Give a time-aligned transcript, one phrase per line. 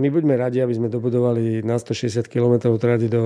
[0.00, 3.22] My buďme radi, aby sme dobudovali na 160 km trati do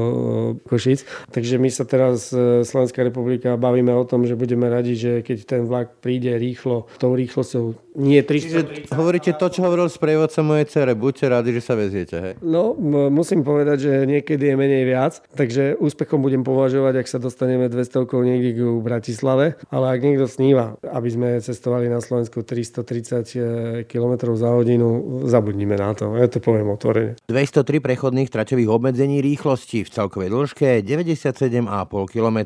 [0.66, 1.30] Košic.
[1.30, 5.38] Takže my sa teraz, e, Slovenská republika, bavíme o tom, že budeme radi, že keď
[5.46, 8.90] ten vlak príde rýchlo, tou rýchlosťou nie 330.
[8.90, 10.98] Čiže hovoríte to, čo hovoril sprievodca mojej cere.
[10.98, 12.34] Buďte radi, že sa veziete, hej?
[12.42, 12.74] No,
[13.06, 15.22] musím povedať, že niekedy je menej viac.
[15.38, 19.54] Takže úspechom budem považovať, ak sa dostaneme 200 niekde k Bratislave.
[19.70, 25.94] Ale ak niekto sníva, aby sme cestovali na Slovensku 330 km za hodinu, zabudnime na
[25.94, 26.18] to.
[26.18, 27.12] Ja to poviem poviem otvorene.
[27.28, 31.68] 203 prechodných traťových obmedzení rýchlosti v celkovej dĺžke 97,5
[32.08, 32.38] km.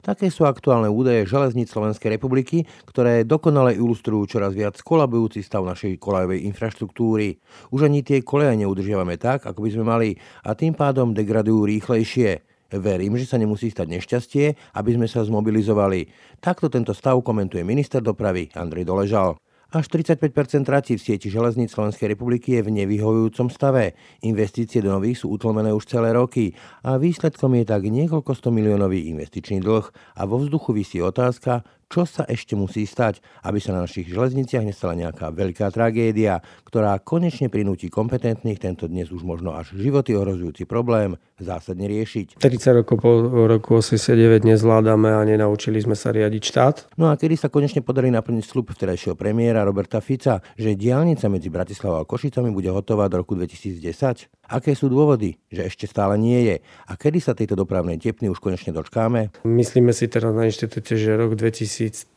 [0.00, 6.00] Také sú aktuálne údaje železníc Slovenskej republiky, ktoré dokonale ilustrujú čoraz viac kolabujúci stav našej
[6.00, 7.36] kolajovej infraštruktúry.
[7.68, 10.08] Už ani tie koleje neudržiavame tak, ako by sme mali
[10.48, 12.48] a tým pádom degradujú rýchlejšie.
[12.70, 14.44] Verím, že sa nemusí stať nešťastie,
[14.78, 16.06] aby sme sa zmobilizovali.
[16.38, 19.34] Takto tento stav komentuje minister dopravy Andrej Doležal.
[19.70, 23.94] Až 35 tratí v sieti železníc Slovenskej republiky je v nevyhovujúcom stave.
[24.26, 29.06] Investície do nových sú utlmené už celé roky a výsledkom je tak niekoľko 100 miliónový
[29.14, 29.86] investičný dlh
[30.18, 34.62] a vo vzduchu vysí otázka, čo sa ešte musí stať, aby sa na našich železniciach
[34.62, 40.70] nestala nejaká veľká tragédia, ktorá konečne prinúti kompetentných tento dnes už možno až životy ohrozujúci
[40.70, 42.38] problém zásadne riešiť.
[42.38, 43.10] 30 rokov po
[43.50, 46.76] roku 89 nezvládame a nenaučili sme sa riadiť štát.
[46.94, 51.50] No a kedy sa konečne podarí naplniť slub vtedajšieho premiéra Roberta Fica, že diálnica medzi
[51.50, 54.30] Bratislavou a Košicami bude hotová do roku 2010?
[54.50, 56.56] Aké sú dôvody, že ešte stále nie je?
[56.90, 59.30] A kedy sa tejto dopravnej tepny už konečne dočkáme?
[59.46, 62.10] Myslíme si teraz na inštitúte, že rok 2032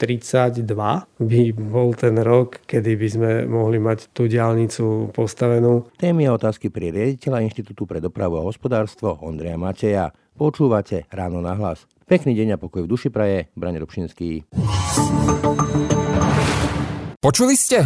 [1.21, 5.85] by bol ten rok, kedy by sme mohli mať tú diálnicu postavenú.
[6.01, 10.09] Témy a otázky pri riaditeľa Inštitútu pre dopravu a hospodárstvo Ondreja Mateja.
[10.33, 11.85] Počúvate ráno na hlas.
[12.09, 14.49] Pekný deň a pokoj v duši praje, Brane Robšinský.
[17.21, 17.85] Počuli ste?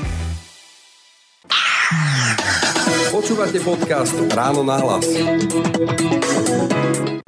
[3.11, 5.03] Počúvate podcast Ráno na hlas.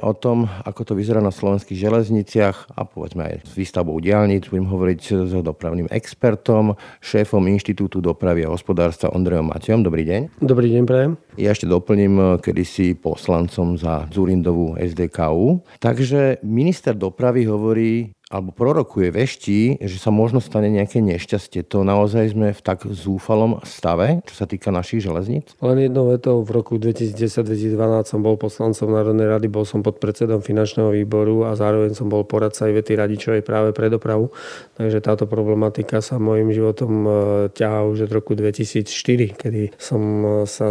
[0.04, 4.68] O tom, ako to vyzerá na slovenských železniciach a povedzme aj s výstavbou diálnic, budem
[4.68, 9.80] hovoriť s dopravným expertom, šéfom Inštitútu dopravy a hospodárstva Ondrejom Matejom.
[9.80, 10.44] Dobrý deň.
[10.44, 11.12] Dobrý deň, prajem.
[11.40, 15.64] Ja ešte doplním kedysi poslancom za Zurindovú SDKU.
[15.80, 21.62] Takže minister dopravy hovorí, alebo prorokuje vešti, že sa možno stane nejaké nešťastie.
[21.70, 25.54] To naozaj sme v tak zúfalom stave, čo sa týka našich železníc?
[25.62, 30.42] Len jednou vetou v roku 2010-2012 som bol poslancom Národnej rady, bol som pod predsedom
[30.42, 34.34] finančného výboru a zároveň som bol poradca Ivety Radičovej práve pre dopravu.
[34.74, 37.10] Takže táto problematika sa môjim životom e,
[37.54, 40.66] ťahá už od roku 2004, kedy som e, sa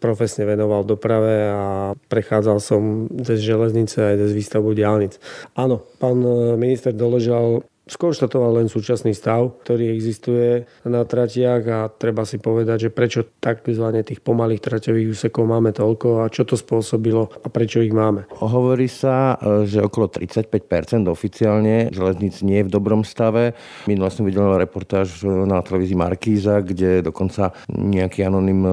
[0.00, 5.20] profesne venoval doprave a prechádzal som cez železnice aj cez výstavbu diálnic.
[5.52, 12.22] Áno, pán e, minister doložal skonštatoval len súčasný stav, ktorý existuje na tratiach a treba
[12.22, 17.26] si povedať, že prečo takzvané tých pomalých traťových úsekov máme toľko a čo to spôsobilo
[17.42, 18.30] a prečo ich máme.
[18.38, 23.58] Hovorí sa, e, že okolo 35% oficiálne železníc nie je v dobrom stave.
[23.90, 28.72] Minule som videl reportáž na televízii Markíza, kde dokonca nejaký anonym e,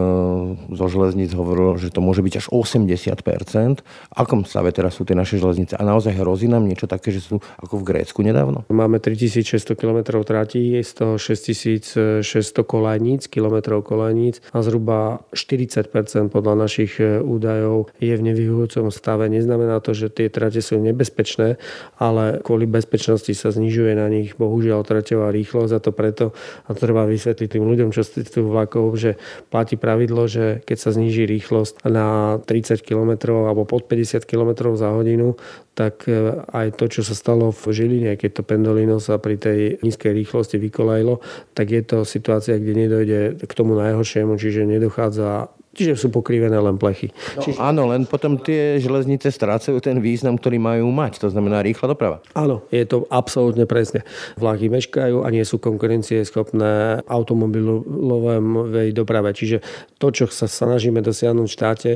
[0.78, 3.82] zo železníc hovoril, že to môže byť až 80%.
[3.82, 5.74] V akom stave teraz sú tie naše železnice?
[5.76, 8.70] A naozaj hrozí nám niečo také, že sú ako v Grécku nedávno?
[8.70, 12.22] Máme 3600 km tratí, je z toho 6600
[12.68, 19.32] kolajníc, kilometrov kolajníc a zhruba 40% podľa našich e, údajov je v nevyhujúcom stave.
[19.32, 21.58] Neznamená to, že tie trate sú nebezpečné,
[21.98, 26.26] ale kvôli bezpečnosti sa znižuje na nich bohužiaľ traťová rýchlosť a to preto,
[26.68, 29.16] a to treba vysvetliť tým ľuďom, čo cestujú vlakov, že
[29.50, 33.12] platí pravidlo, že keď sa zniží rýchlosť na 30 km
[33.46, 35.40] alebo pod 50 km za hodinu,
[35.80, 39.80] tak e, aj to, čo sa stalo v Žiline, keď to pendolino sa pri tej
[39.80, 41.24] nízkej rýchlosti vykolajilo,
[41.56, 46.82] tak je to situácia, kde nedojde k tomu najhoršiemu, čiže nedochádza Čiže sú pokrivené len
[46.82, 47.14] plechy.
[47.38, 47.62] No, Čiže...
[47.62, 51.22] Áno, len potom tie železnice strácajú ten význam, ktorý majú mať.
[51.22, 52.26] To znamená rýchla doprava.
[52.34, 54.02] Áno, je to absolútne presne.
[54.42, 59.30] Vlaky meškajú a nie sú konkurencie schopné automobilovej doprave.
[59.32, 59.62] Čiže
[60.02, 61.92] to, čo sa snažíme dosiahnuť v štáte,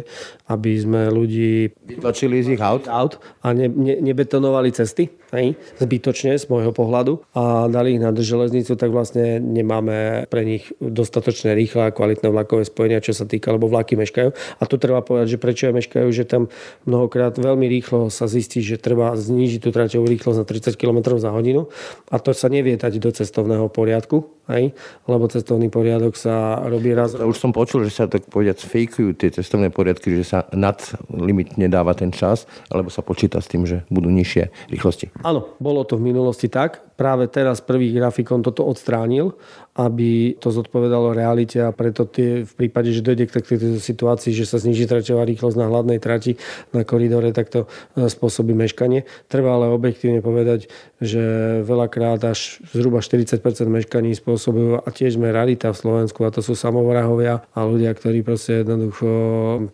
[0.53, 1.73] aby sme ľudí...
[1.89, 2.85] Vytlačili z ich aut?
[2.85, 8.13] aut a ne, ne, nebetonovali cesty, hej, zbytočne z môjho pohľadu a dali ich na
[8.13, 13.49] železnicu, tak vlastne nemáme pre nich dostatočne rýchle a kvalitné vlakové spojenia, čo sa týka,
[13.49, 14.29] lebo vlaky meškajú.
[14.33, 16.53] A tu treba povedať, že prečo aj meškajú, že tam
[16.85, 21.33] mnohokrát veľmi rýchlo sa zistí, že treba znížiť tú traťovú rýchlosť na 30 km za
[21.33, 21.67] hodinu
[22.13, 24.75] a to sa nevie dať do cestovného poriadku, hej,
[25.09, 27.17] lebo cestovný poriadok sa robí raz.
[27.17, 30.77] Už som počul, že sa tak povedať fejkujú tie cestovné poriadky, že sa nad
[31.09, 35.09] limit nedáva ten čas, alebo sa počíta s tým, že budú nižšie rýchlosti.
[35.23, 36.83] Áno, bolo to v minulosti tak.
[37.03, 39.35] Práve teraz prvý grafikon toto odstránil,
[39.75, 44.47] aby to zodpovedalo realite a preto tie, v prípade, že dojde k takejto situácii, že
[44.47, 46.39] sa zniží traťová rýchlosť na hladnej trati
[46.71, 47.67] na koridore, tak to
[47.99, 49.03] e, spôsobí meškanie.
[49.27, 50.71] Treba ale objektívne povedať,
[51.03, 51.19] že
[51.67, 56.55] veľakrát až zhruba 40% meškaní spôsobujú a tiež sme rarita v Slovensku a to sú
[56.55, 59.09] samovrahovia a ľudia, ktorí proste jednoducho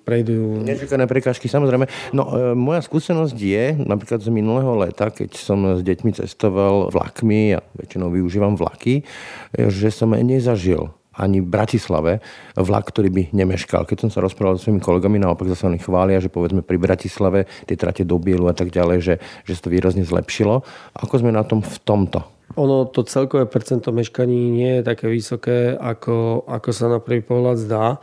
[0.01, 0.65] prejdú...
[0.65, 1.85] Nečakané prekážky, samozrejme.
[2.15, 6.87] No, e, moja skúsenosť je, napríklad z minulého leta, keď som s deťmi cestoval
[7.19, 9.03] vlakmi a väčšinou využívam vlaky,
[9.51, 12.23] že som nezažil ani v Bratislave
[12.55, 13.83] vlak, ktorý by nemeškal.
[13.83, 17.43] Keď som sa rozprával so svojimi kolegami, naopak zase oni chvália, že povedzme pri Bratislave
[17.67, 20.63] tie trate do Bielu a tak ďalej, že, že sa to výrazne zlepšilo.
[20.95, 22.23] Ako sme na tom v tomto?
[22.55, 27.59] Ono to celkové percento meškaní nie je také vysoké, ako, ako sa na prvý pohľad
[27.59, 27.99] zdá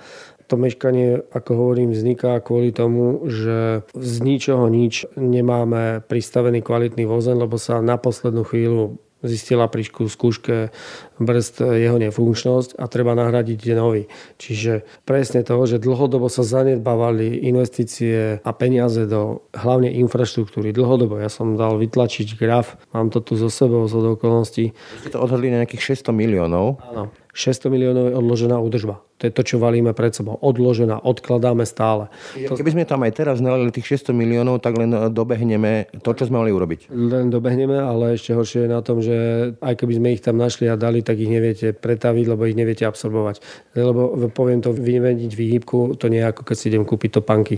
[0.47, 7.35] to meškanie, ako hovorím, vzniká kvôli tomu, že z ničoho nič nemáme pristavený kvalitný vozen,
[7.35, 10.71] lebo sa na poslednú chvíľu zistila pri skúške
[11.19, 14.09] brzd jeho nefunkčnosť a treba nahradiť nový.
[14.37, 20.71] Čiže presne to, že dlhodobo sa zanedbávali investície a peniaze do hlavne infraštruktúry.
[20.73, 21.19] Dlhodobo.
[21.21, 24.73] Ja som dal vytlačiť graf, mám to tu so sebou z okolností.
[25.03, 26.81] Ste to odhadli na nejakých 600 miliónov.
[26.83, 27.11] Áno.
[27.37, 29.05] 600 miliónov je odložená údržba.
[29.17, 30.37] To je to, čo valíme pred sebou.
[30.37, 32.13] Odložená, odkladáme stále.
[32.37, 36.45] Keby sme tam aj teraz nalili tých 600 miliónov, tak len dobehneme to, čo sme
[36.45, 36.93] mali urobiť.
[36.93, 39.17] Len dobehneme, ale ešte horšie je na tom, že
[39.65, 42.85] aj keby sme ich tam našli a dali, tak ich neviete pretaviť, lebo ich neviete
[42.85, 43.41] absorbovať.
[43.73, 47.57] Lebo poviem to, vymeniť výhybku, to nie je ako keď si idem kúpiť topanky.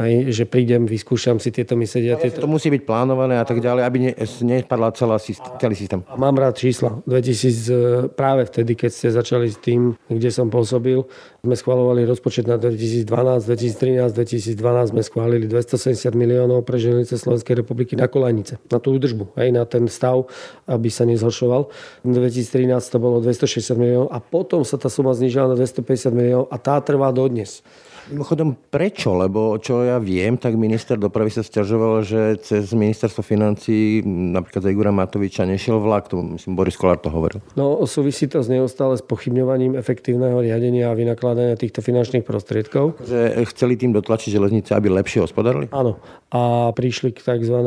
[0.00, 2.18] Aj, že prídem, vyskúšam si tieto mi sedia.
[2.18, 2.42] Tieto...
[2.42, 4.12] To musí byť plánované a tak ďalej, aby ne,
[4.42, 6.02] nepadla celá, celý systém.
[6.10, 6.98] A mám rád čísla.
[7.06, 12.50] 2000, práve vtedy, keď ste začali s tým, kde som pôsobil, hovoril, sme schvalovali rozpočet
[12.50, 13.06] na 2012,
[13.46, 19.36] 2013, 2012 sme schválili 270 miliónov pre železnice Slovenskej republiky na kolajnice, na tú údržbu,
[19.38, 20.26] aj na ten stav,
[20.66, 21.70] aby sa nezhoršoval.
[22.02, 26.46] V 2013 to bolo 260 miliónov a potom sa tá suma znižila na 250 miliónov
[26.50, 27.62] a tá trvá dodnes.
[28.06, 29.18] Mimochodom, prečo?
[29.18, 34.70] Lebo čo ja viem, tak minister dopravy sa stiažoval, že cez ministerstvo financí napríklad za
[34.70, 36.06] Igora Matoviča nešiel vlak.
[36.14, 37.42] To, myslím, Boris Kolár to hovoril.
[37.58, 43.02] No, súvisí to s neustále s pochybňovaním efektívneho riadenia a vynakladania týchto finančných prostriedkov.
[43.02, 45.66] Že chceli tým dotlačiť železnice, aby lepšie hospodarili?
[45.74, 45.98] Áno.
[46.30, 47.58] A prišli k tzv.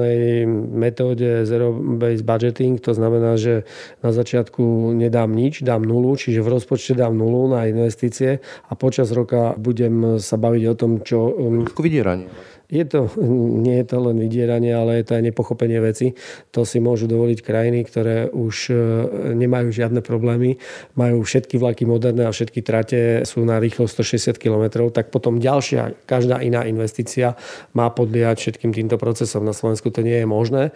[0.71, 2.79] metóde zero-based budgeting.
[2.79, 3.67] To znamená, že
[3.99, 9.11] na začiatku nedám nič, dám nulu, čiže v rozpočte dám nulu na investície a počas
[9.11, 11.33] roka budem sa baviť o tom, čo...
[11.33, 12.29] Um, vydieranie.
[12.69, 13.09] Je to,
[13.65, 16.13] nie je to len vydieranie, ale je to aj nepochopenie veci.
[16.53, 18.73] To si môžu dovoliť krajiny, ktoré už e,
[19.33, 20.61] nemajú žiadne problémy,
[20.93, 26.05] majú všetky vlaky moderné a všetky trate sú na rýchlosť 160 km, tak potom ďalšia,
[26.05, 27.33] každá iná investícia
[27.73, 29.41] má podliehať všetkým týmto procesom.
[29.41, 30.69] Na Slovensku to nie je možné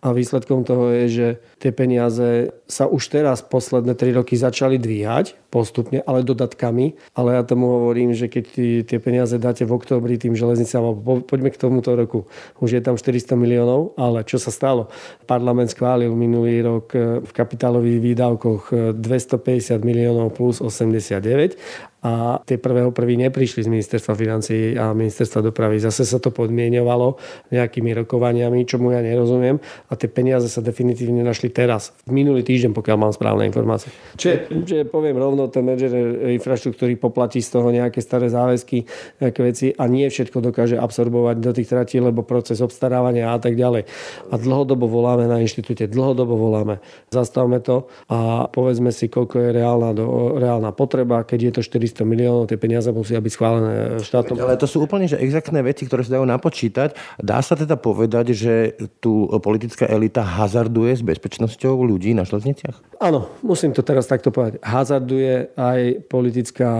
[0.00, 1.28] a výsledkom toho je, že
[1.60, 6.96] tie peniaze sa už teraz posledné 3 roky začali dvíhať postupne, ale dodatkami.
[7.12, 8.44] Ale ja tomu hovorím, že keď
[8.86, 10.96] tie peniaze dáte v októbri tým železnicám,
[11.40, 12.28] poďme k tomuto roku,
[12.60, 14.92] už je tam 400 miliónov, ale čo sa stalo?
[15.24, 22.56] Parlament schválil minulý rok e, v kapitálových výdavkoch 250 e, miliónov plus 89 a tie
[22.56, 25.76] prvého prvý neprišli z ministerstva financí a ministerstva dopravy.
[25.76, 27.20] Zase sa to podmienovalo
[27.52, 32.72] nejakými rokovaniami, čomu ja nerozumiem a tie peniaze sa definitívne našli teraz, v minulý týždeň,
[32.72, 33.92] pokiaľ mám správne informácie.
[34.16, 35.92] Čiže, že poviem rovno, ten manažer
[36.40, 38.88] infraštruktúry poplatí z toho nejaké staré záväzky,
[39.20, 43.60] nejaké veci a nie všetko dokáže absorbovať do tých tratí, lebo proces obstarávania a tak
[43.60, 43.84] ďalej.
[44.32, 46.80] A dlhodobo voláme na inštitúte, dlhodobo voláme.
[47.12, 51.89] Zastavme to a povedzme si, koľko je reálna, do, reálna potreba, keď je to 4
[51.90, 54.38] 400 miliónov, tie peniaze musia byť schválené štátom.
[54.38, 56.94] Ale to sú úplne že exaktné veci, ktoré sa dajú napočítať.
[57.18, 63.02] Dá sa teda povedať, že tu politická elita hazarduje s bezpečnosťou ľudí na železniciach?
[63.02, 64.62] Áno, musím to teraz takto povedať.
[64.62, 66.70] Hazarduje aj politická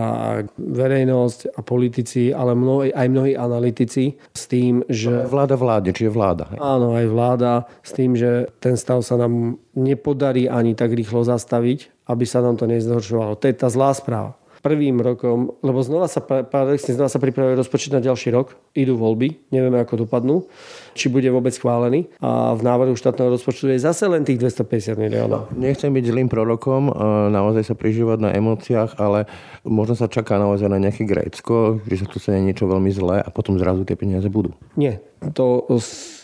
[0.57, 5.27] verejnosť a politici, ale mnohí, aj mnohí analytici s tým, že...
[5.27, 6.47] Vláda vláde, čiže vláda.
[6.55, 6.59] Hej.
[6.61, 12.05] Áno, aj vláda s tým, že ten stav sa nám nepodarí ani tak rýchlo zastaviť,
[12.11, 13.39] aby sa nám to nezhoršovalo.
[13.39, 14.40] To je tá zlá správa.
[14.61, 19.51] Prvým rokom, lebo znova sa, paradoxne, znova sa pripravuje rozpočet na ďalší rok, idú voľby,
[19.51, 20.45] nevieme ako dopadnú,
[20.93, 25.49] či bude vôbec schválený a v návrhu štátneho rozpočtu je zase len tých 250 miliónov.
[25.57, 26.93] Nechcem byť zlým prorokom,
[27.33, 29.25] naozaj sa prižívať na emóciách, ale
[29.65, 33.29] možno sa čaká naozaj na nejaké Grécko, že sa tu sa niečo veľmi zlé a
[33.33, 34.53] potom zrazu tie peniaze budú.
[34.77, 35.01] Nie,
[35.33, 35.65] to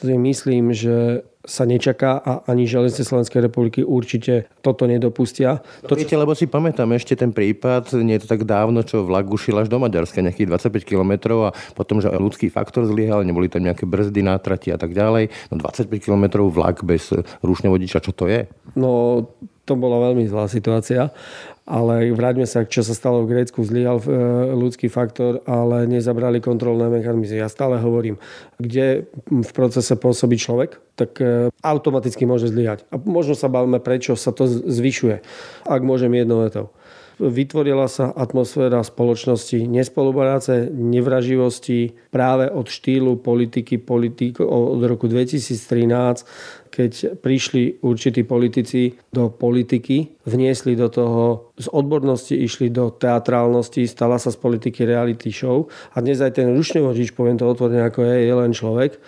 [0.06, 5.62] si myslím, že sa nečaká a ani železnice Slovenskej republiky určite toto nedopustia.
[5.86, 9.06] To, no, viete, lebo si pamätám ešte ten prípad, nie je to tak dávno, čo
[9.06, 11.12] vlak ušil až do Maďarska, nejakých 25 km
[11.46, 15.30] a potom, že ľudský faktor zlyhal, neboli tam nejaké brzdy, nátrati a tak ďalej.
[15.54, 17.14] No 25 km vlak bez
[17.46, 18.50] rušne vodiča, čo to je?
[18.74, 19.22] No
[19.66, 21.10] to bola veľmi zlá situácia.
[21.66, 23.66] Ale vráťme sa, čo sa stalo v Grécku.
[23.66, 24.06] Zlyhal e,
[24.54, 27.42] ľudský faktor, ale nezabrali kontrolné mechanizmy.
[27.42, 28.22] Ja stále hovorím,
[28.62, 32.86] kde v procese pôsobí človek, tak e, automaticky môže zlyhať.
[32.94, 35.26] A možno sa bavíme, prečo sa to zvyšuje.
[35.66, 36.70] Ak môžem jednou vetou
[37.16, 47.16] vytvorila sa atmosféra spoločnosti nespolupráce, nevraživosti práve od štýlu politiky politik od roku 2013, keď
[47.24, 54.28] prišli určití politici do politiky, vniesli do toho, z odbornosti išli do teatrálnosti, stala sa
[54.28, 55.72] z politiky reality show.
[55.96, 59.00] A dnes aj ten rušný vodič, poviem to otvorene ako je, je len človek,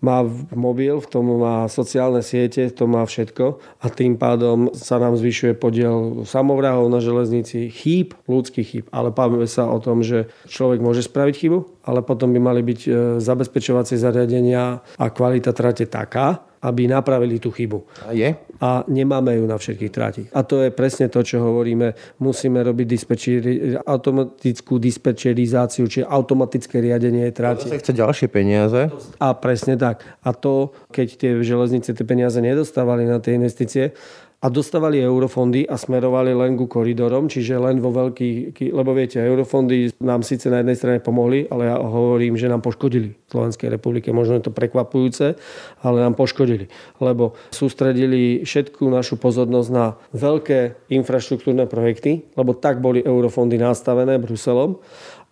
[0.00, 0.24] má
[0.56, 3.60] mobil, v tom má sociálne siete, to má všetko.
[3.84, 8.84] A tým pádom sa nám zvyšuje podiel samovrahov na železnici, chýb, ľudských chýb.
[8.96, 12.80] Ale bavíme sa o tom, že človek môže spraviť chybu, ale potom by mali byť
[12.88, 17.84] e, zabezpečovacie zariadenia a kvalita trate taká, aby napravili tú chybu.
[18.04, 18.36] A je?
[18.60, 20.22] A nemáme ju na všetkých tráti.
[20.36, 21.96] A to je presne to, čo hovoríme.
[22.20, 27.72] Musíme robiť dispečeri, automatickú dispečerizáciu, čiže automatické riadenie tráti.
[27.72, 28.92] To chce ďalšie peniaze.
[29.16, 30.04] A presne tak.
[30.20, 33.96] A to, keď tie železnice tie peniaze nedostávali na tie investície,
[34.40, 40.00] a dostávali eurofondy a smerovali len ku koridorom, čiže len vo veľkých, lebo viete, eurofondy
[40.00, 44.08] nám síce na jednej strane pomohli, ale ja hovorím, že nám poškodili Slovenskej republike.
[44.16, 45.36] Možno je to prekvapujúce,
[45.84, 46.72] ale nám poškodili,
[47.04, 54.80] lebo sústredili všetku našu pozornosť na veľké infraštruktúrne projekty, lebo tak boli eurofondy nastavené Bruselom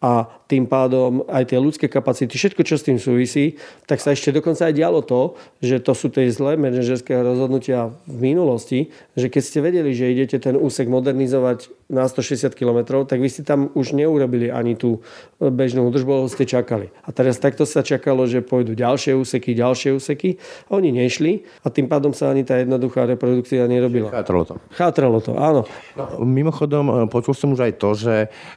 [0.05, 4.33] a tým pádom aj tie ľudské kapacity, všetko, čo s tým súvisí, tak sa ešte
[4.33, 9.43] dokonca aj dialo to, že to sú tie zlé manažerské rozhodnutia v minulosti, že keď
[9.45, 13.93] ste vedeli, že idete ten úsek modernizovať na 160 km, tak vy ste tam už
[13.93, 15.05] neurobili ani tú
[15.37, 16.88] bežnú údržbu, lebo ste čakali.
[17.05, 20.40] A teraz takto sa čakalo, že pôjdu ďalšie úseky, ďalšie úseky.
[20.73, 24.09] A oni nešli a tým pádom sa ani tá jednoduchá reprodukcia nerobila.
[24.09, 24.55] Chátralo to.
[24.73, 25.69] Chátralo to, áno.
[25.93, 28.14] No, mimochodom, počul som už aj to, že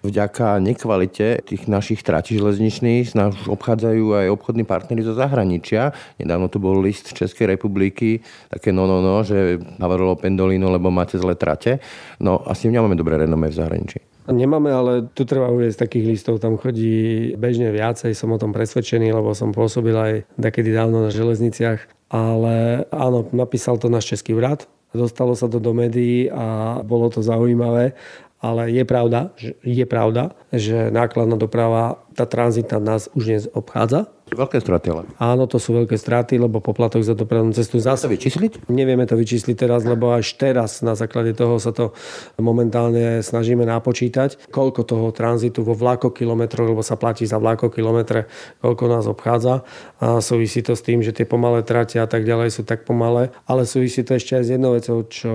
[0.08, 5.92] vďaka nekvalite tých našich tratí železničných nás obchádzajú aj obchodní partnery zo zahraničia.
[6.22, 11.18] Nedávno tu bol list Českej republiky, také no, no, no, že Navarolo Pendolino, lebo máte
[11.18, 11.82] zlé trate.
[12.22, 14.00] No asi nemáme dobré renome v zahraničí.
[14.30, 19.10] Nemáme, ale tu treba uvieť takých listov, tam chodí bežne viacej, som o tom presvedčený,
[19.10, 21.90] lebo som pôsobil aj takedy dávno na železniciach.
[22.14, 27.26] Ale áno, napísal to náš český brat, dostalo sa to do médií a bolo to
[27.26, 27.98] zaujímavé.
[28.42, 34.10] Ale je pravda, že, je pravda, že nákladná doprava, tá tranzitná nás už dnes obchádza
[34.32, 35.04] Veľké straty ale.
[35.20, 38.08] Áno, to sú veľké straty, lebo poplatok za dopravnú cestu zase...
[38.08, 38.72] To vyčísliť?
[38.72, 41.92] Nevieme to vyčísliť teraz, lebo až teraz na základe toho sa to
[42.40, 48.32] momentálne snažíme napočítať, koľko toho tranzitu vo vlakokilometroch, lebo sa platí za vlakokilometre,
[48.64, 49.68] koľko nás obchádza.
[50.00, 53.36] A súvisí to s tým, že tie pomalé trate a tak ďalej sú tak pomalé,
[53.52, 55.32] ale súvisí to ešte aj s jednou vecou, čo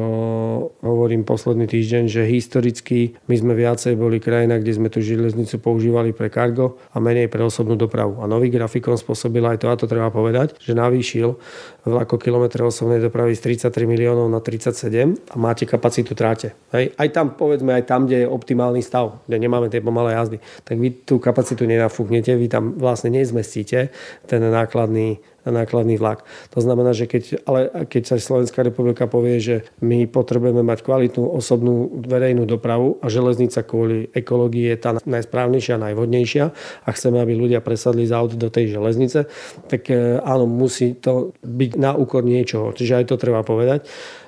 [0.80, 6.16] hovorím posledný týždeň, že historicky my sme viacej boli krajina, kde sme tú železnicu používali
[6.16, 8.24] pre kargo a menej pre osobnú dopravu.
[8.24, 11.34] A nový grafik výkon spôsobil aj to, a to treba povedať, že navýšil
[11.82, 16.54] vlako kilometre osobnej dopravy z 33 miliónov na 37 a máte kapacitu tráte.
[16.70, 16.94] Hej.
[16.94, 20.78] Aj tam, povedzme, aj tam, kde je optimálny stav, kde nemáme tie pomalé jazdy, tak
[20.78, 23.90] vy tú kapacitu nenafúknete, vy tam vlastne nezmestíte
[24.30, 25.18] ten nákladný
[25.50, 26.26] nákladný vlak.
[26.54, 31.24] To znamená, že keď, ale keď sa Slovenská republika povie, že my potrebujeme mať kvalitnú
[31.30, 36.44] osobnú verejnú dopravu a železnica kvôli ekológii je tá najsprávnejšia najvodnejšia
[36.84, 39.30] a chceme, aby ľudia presadli z aut do tej železnice,
[39.70, 42.74] tak e, áno, musí to byť na úkor niečoho.
[42.74, 43.86] Čiže aj to treba povedať.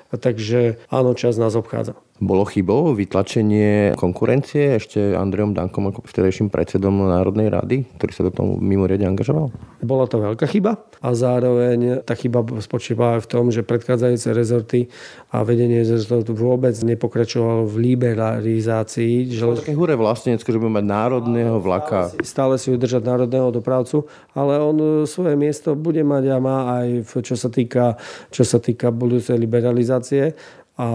[0.09, 1.93] Takže áno, čas nás obchádza.
[2.19, 8.31] Bolo chybou vytlačenie konkurencie ešte Andrejom Dankom ako vtedajším predsedom Národnej rady, ktorý sa do
[8.35, 9.55] toho mimoriadne angažoval?
[9.79, 14.91] Bola to veľká chyba a zároveň tá chyba spočíva aj v tom, že predchádzajúce rezorty
[15.31, 19.31] a vedenie rezortu vôbec nepokračovalo v liberalizácii.
[19.31, 19.63] Že...
[19.63, 22.11] Také hure vlastnícke, že budeme mať národného vlaka.
[22.11, 24.03] Stále si, stále si udržať národného dopravcu,
[24.35, 27.95] ale on svoje miesto bude mať a má aj v, čo sa týka,
[28.27, 30.35] čo sa týka budúcej liberalizácie
[30.79, 30.87] a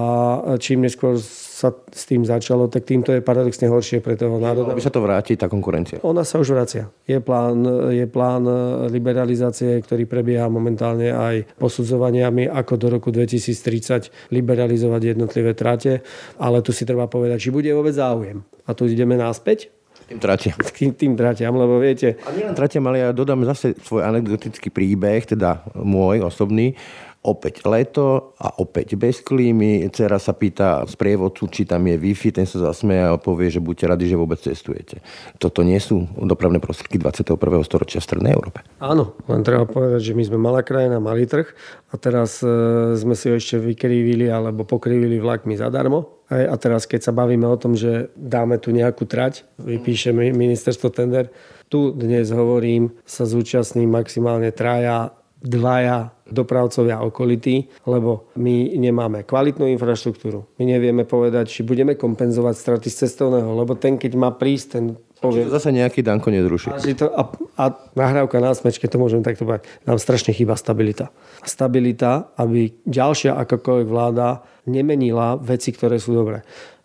[0.57, 4.73] čím neskôr sa s tým začalo, tak týmto je paradoxne horšie pre toho národa.
[4.73, 6.01] Aby sa to vráti, tá konkurencia.
[6.01, 6.89] Ona sa už vracia.
[7.05, 7.61] Je plán,
[7.93, 8.49] je plán
[8.89, 16.01] liberalizácie, ktorý prebieha momentálne aj posudzovaniami, ako do roku 2030 liberalizovať jednotlivé trate,
[16.41, 18.41] ale tu si treba povedať, či bude vôbec záujem.
[18.65, 19.69] A tu ideme náspäť
[20.05, 20.57] tým tratiam.
[20.77, 22.21] Tým, tým tratiam, lebo viete...
[22.29, 26.77] A nielen tratiam, ale ja dodám zase svoj anekdotický príbeh, teda môj osobný
[27.25, 29.89] opäť leto a opäť bez klímy.
[29.89, 33.89] Cera sa pýta sprievodcu, či tam je Wi-Fi, ten sa zasmeje a povie, že buďte
[33.89, 35.01] radi, že vôbec cestujete.
[35.41, 37.41] Toto nie sú dopravné prostriedky 21.
[37.65, 38.61] storočia v Strednej Európe.
[38.79, 41.49] Áno, len treba povedať, že my sme malá krajina, malý trh
[41.89, 46.15] a teraz e, sme si ho ešte vykrivili alebo pokrivili vlakmi zadarmo.
[46.29, 51.29] A teraz, keď sa bavíme o tom, že dáme tu nejakú trať, vypíše ministerstvo tender,
[51.69, 55.13] tu dnes hovorím, sa zúčastní maximálne traja,
[55.45, 60.49] dvaja dopravcovia okolití, lebo my nemáme kvalitnú infraštruktúru.
[60.57, 64.85] My nevieme povedať, či budeme kompenzovať straty z cestovného, lebo ten, keď má prísť, ten
[65.21, 65.45] povie...
[65.49, 66.73] Zase nejaký danko nezruší.
[66.73, 67.23] A, to, a,
[67.61, 67.65] a
[67.97, 71.09] nahrávka na smečke, to môžem takto povedať, nám strašne chýba stabilita.
[71.45, 76.41] Stabilita, aby ďalšia akákoľvek vláda nemenila veci, ktoré sú dobré.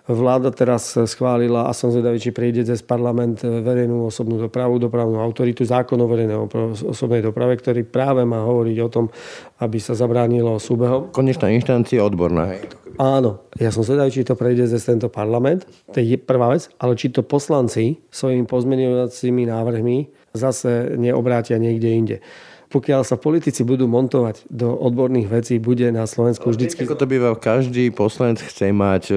[0.09, 5.61] Vláda teraz schválila a som zvedavý, či prejde cez parlament verejnú osobnú dopravu, dopravnú autoritu,
[5.61, 6.49] zákon o verejnej
[6.89, 9.05] osobnej doprave, ktorý práve má hovoriť o tom,
[9.61, 11.13] aby sa zabránilo súbehom.
[11.13, 12.57] Konečná inštancia odborná.
[12.57, 12.73] Hej.
[12.97, 15.69] Áno, ja som zvedavý, či to prejde cez tento parlament.
[15.93, 19.97] To je prvá vec, ale či to poslanci svojimi pozmeňovacími návrhmi
[20.33, 22.17] zase neobrátia niekde inde
[22.69, 26.85] pokiaľ sa politici budú montovať do odborných vecí, bude na Slovensku vždycky...
[26.85, 29.15] Ako to býva, každý poslanec chce mať e,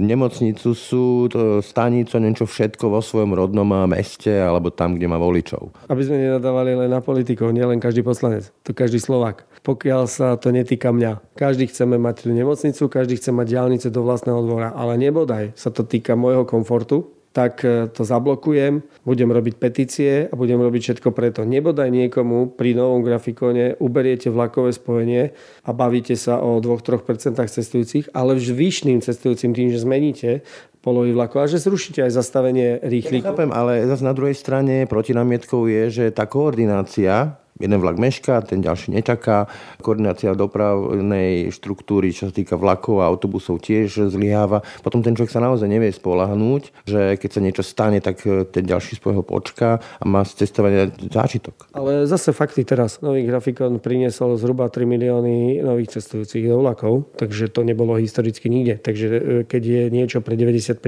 [0.00, 5.76] nemocnicu, súd, e, stanicu, niečo všetko vo svojom rodnom meste alebo tam, kde má voličov.
[5.92, 9.44] Aby sme nenadávali len na politikov, nielen každý poslanec, to každý Slovak.
[9.60, 11.36] Pokiaľ sa to netýka mňa.
[11.36, 15.68] Každý chceme mať tú nemocnicu, každý chce mať diálnice do vlastného dvora, ale nebodaj sa
[15.68, 21.12] to týka môjho komfortu, tak e, to zablokujem, budem robiť petície a budem robiť všetko
[21.12, 21.44] preto.
[21.44, 25.36] Nebodaj niekomu pri novom grafikone uberiete vlakové spojenie
[25.68, 30.40] a bavíte sa o 2-3% cestujúcich, ale vyšným cestujúcim tým, že zmeníte
[30.80, 33.20] polohy vlakov a že zrušíte aj zastavenie rýchlych.
[33.20, 38.44] Ja chápem, ale zase na druhej strane protinamietkou je, že tá koordinácia jeden vlak mešká,
[38.44, 39.48] ten ďalší nečaká.
[39.80, 44.60] Koordinácia dopravnej štruktúry, čo sa týka vlakov a autobusov tiež zlyháva.
[44.84, 48.64] Potom ten človek sa naozaj nevie spolahnúť, že keď sa niečo stane, tak e, ten
[48.64, 51.72] ďalší spoj ho počká a má z cestovania zážitok.
[51.72, 53.00] Ale zase fakty teraz.
[53.00, 58.80] Nový grafikon priniesol zhruba 3 milióny nových cestujúcich do vlakov, takže to nebolo historicky nikde.
[58.80, 60.80] Takže e, keď je niečo pre 95%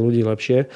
[0.00, 0.68] ľudí lepšie,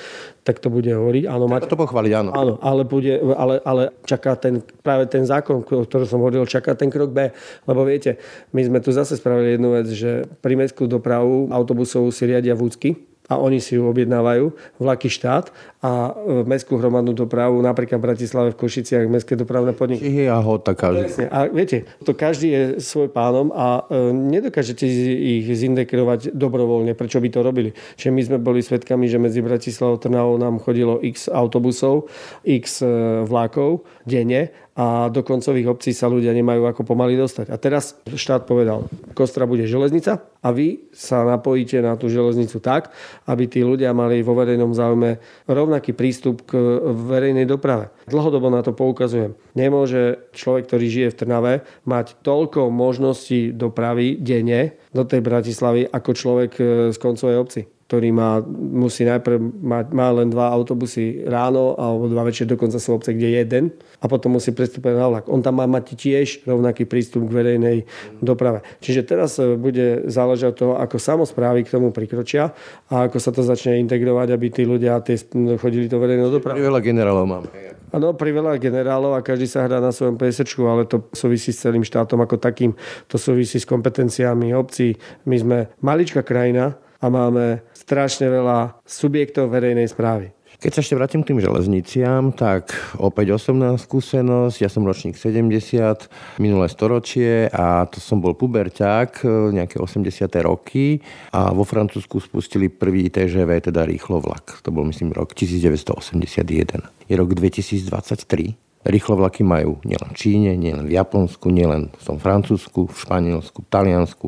[0.49, 1.29] tak to bude hovoriť.
[1.29, 1.69] Áno, mať...
[1.69, 2.31] to pochváliť, áno.
[2.33, 6.75] Áno, ale, bude, ale, ale čaká ten, práve ten zákon, o ktorom som hovoril, čaká
[6.75, 7.31] ten krok B.
[7.69, 8.19] Lebo viete,
[8.51, 13.09] my sme tu zase spravili jednu vec, že pri mestskú dopravu autobusov si riadia vúcky,
[13.29, 15.53] a oni si ju objednávajú, vlaky štát
[15.85, 20.01] a e, mestskú hromadnú dopravu, napríklad v Bratislave, v Košiciach, mestské dopravné podniky.
[20.01, 21.29] Čiže a hota každý.
[21.29, 27.29] A viete, to každý je svoj pánom a e, nedokážete ich zindekrovať dobrovoľne, prečo by
[27.29, 27.71] to robili.
[28.01, 32.09] Čiže my sme boli svedkami, že medzi Bratislavou a Trnavou nám chodilo x autobusov,
[32.49, 32.89] x e,
[33.29, 34.49] vlákov denne
[34.79, 37.51] a do koncových obcí sa ľudia nemajú ako pomaly dostať.
[37.51, 42.95] A teraz štát povedal, Kostra bude železnica a vy sa napojíte na tú železnicu tak,
[43.27, 45.19] aby tí ľudia mali vo verejnom záujme
[45.51, 46.55] rovnaký prístup k
[46.95, 47.91] verejnej doprave.
[48.07, 49.35] Dlhodobo na to poukazujem.
[49.59, 56.11] Nemôže človek, ktorý žije v Trnave, mať toľko možností dopravy denne do tej Bratislavy ako
[56.15, 56.51] človek
[56.95, 62.29] z koncovej obci ktorý má, musí najprv mať, má len dva autobusy ráno alebo dva
[62.29, 63.65] večer, dokonca sú obce, kde je jeden
[63.97, 65.25] a potom musí prestúpať na vlak.
[65.33, 67.89] On tam má mať tiež rovnaký prístup k verejnej
[68.21, 68.61] doprave.
[68.85, 72.53] Čiže teraz e, bude záležať toho, ako samozprávy k tomu prikročia
[72.93, 75.17] a ako sa to začne integrovať, aby tí ľudia tie,
[75.57, 76.61] chodili do verejnej dopravy.
[76.61, 77.49] Veľa generálov mám.
[77.89, 81.65] Áno, pri veľa generálov a každý sa hrá na svojom PSčku, ale to súvisí s
[81.65, 82.77] celým štátom ako takým.
[83.09, 84.93] To súvisí s kompetenciami obcí.
[85.25, 90.37] My sme maličká krajina, a máme strašne veľa subjektov verejnej správy.
[90.59, 94.59] Keď sa ešte vrátim k tým železniciam, tak opäť osobná skúsenosť.
[94.59, 96.11] Ja som ročník 70,
[96.43, 99.23] minulé storočie a to som bol puberťák,
[99.55, 100.27] nejaké 80.
[100.43, 100.99] roky
[101.31, 104.59] a vo Francúzsku spustili prvý TGV, teda rýchlo vlak.
[104.67, 106.91] To bol myslím rok 1981.
[107.07, 112.23] Je rok 2023 Rýchlo vlaky majú nielen v Číne, nielen v Japonsku, nielen v tom
[112.23, 114.27] Francúzsku, v Španielsku, v Taliansku.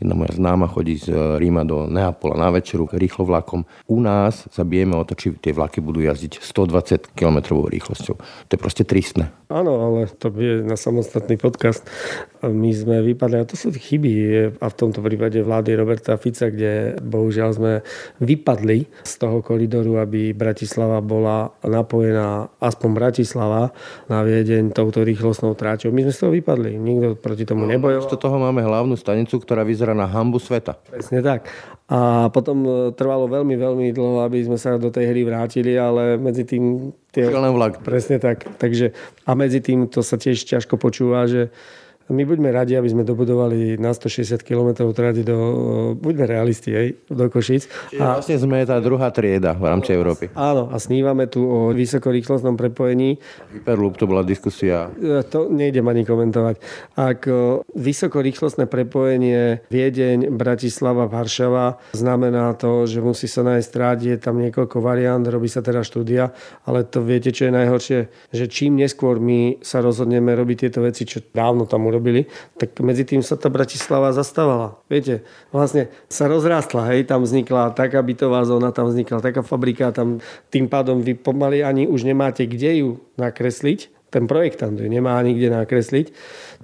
[0.00, 3.68] Jedna moja známa chodí z Ríma do Neapola na večeru rýchlo vlakom.
[3.88, 8.16] U nás sa bijeme o to, či tie vlaky budú jazdiť 120 km rýchlosťou.
[8.20, 9.39] To je proste tristné.
[9.50, 11.82] Áno, ale to je na samostatný podcast.
[12.46, 14.12] My sme vypadli, a to sú chyby
[14.62, 17.72] a v tomto prípade vlády Roberta Fica, kde bohužiaľ sme
[18.22, 23.74] vypadli z toho koridoru, aby Bratislava bola napojená, aspoň Bratislava,
[24.06, 25.90] na Viedeň touto rýchlostnou tráťou.
[25.90, 28.06] My sme z toho vypadli, nikto proti tomu no, nebojoval.
[28.06, 30.78] Z toho máme hlavnú stanicu, ktorá vyzerá na hambu sveta.
[30.78, 31.50] Presne tak.
[31.90, 36.14] A potom e, trvalo veľmi, veľmi dlho, aby sme sa do tej hry vrátili, ale
[36.22, 36.94] medzi tým...
[37.10, 37.26] Tie...
[37.26, 37.82] vlak.
[37.82, 38.46] Presne tak.
[38.62, 38.94] Takže,
[39.26, 41.50] a medzi tým to sa tiež ťažko počúva, že
[42.10, 45.38] my buďme radi, aby sme dobudovali na 160 km trati do...
[45.94, 47.66] Buďme realisti, hej, do Košic.
[47.94, 50.30] Čiže a vlastne sme tá druhá trieda v rámci Európy.
[50.34, 53.22] Áno, a snívame tu o vysokorýchlostnom prepojení.
[53.54, 54.90] Hyperloop to bola diskusia.
[54.98, 56.56] E, to nejdem ani komentovať.
[56.98, 57.30] Ak
[57.74, 64.82] vysokorýchlostné prepojenie Viedeň, Bratislava, Varšava znamená to, že musí sa nájsť tráť, je tam niekoľko
[64.82, 66.34] variant, robí sa teda štúdia,
[66.66, 67.98] ale to viete, čo je najhoršie,
[68.34, 72.24] že čím neskôr my sa rozhodneme robiť tieto veci, čo dávno tam urobili, robili,
[72.56, 74.80] tak medzi tým sa tá Bratislava zastávala.
[74.88, 75.20] Viete,
[75.52, 80.64] vlastne sa rozrástla, hej, tam vznikla taká bytová zóna, tam vznikla taká fabrika, tam tým
[80.64, 85.52] pádom vy pomaly ani už nemáte kde ju nakresliť, ten projektant ju nemá ani kde
[85.54, 86.10] nakresliť.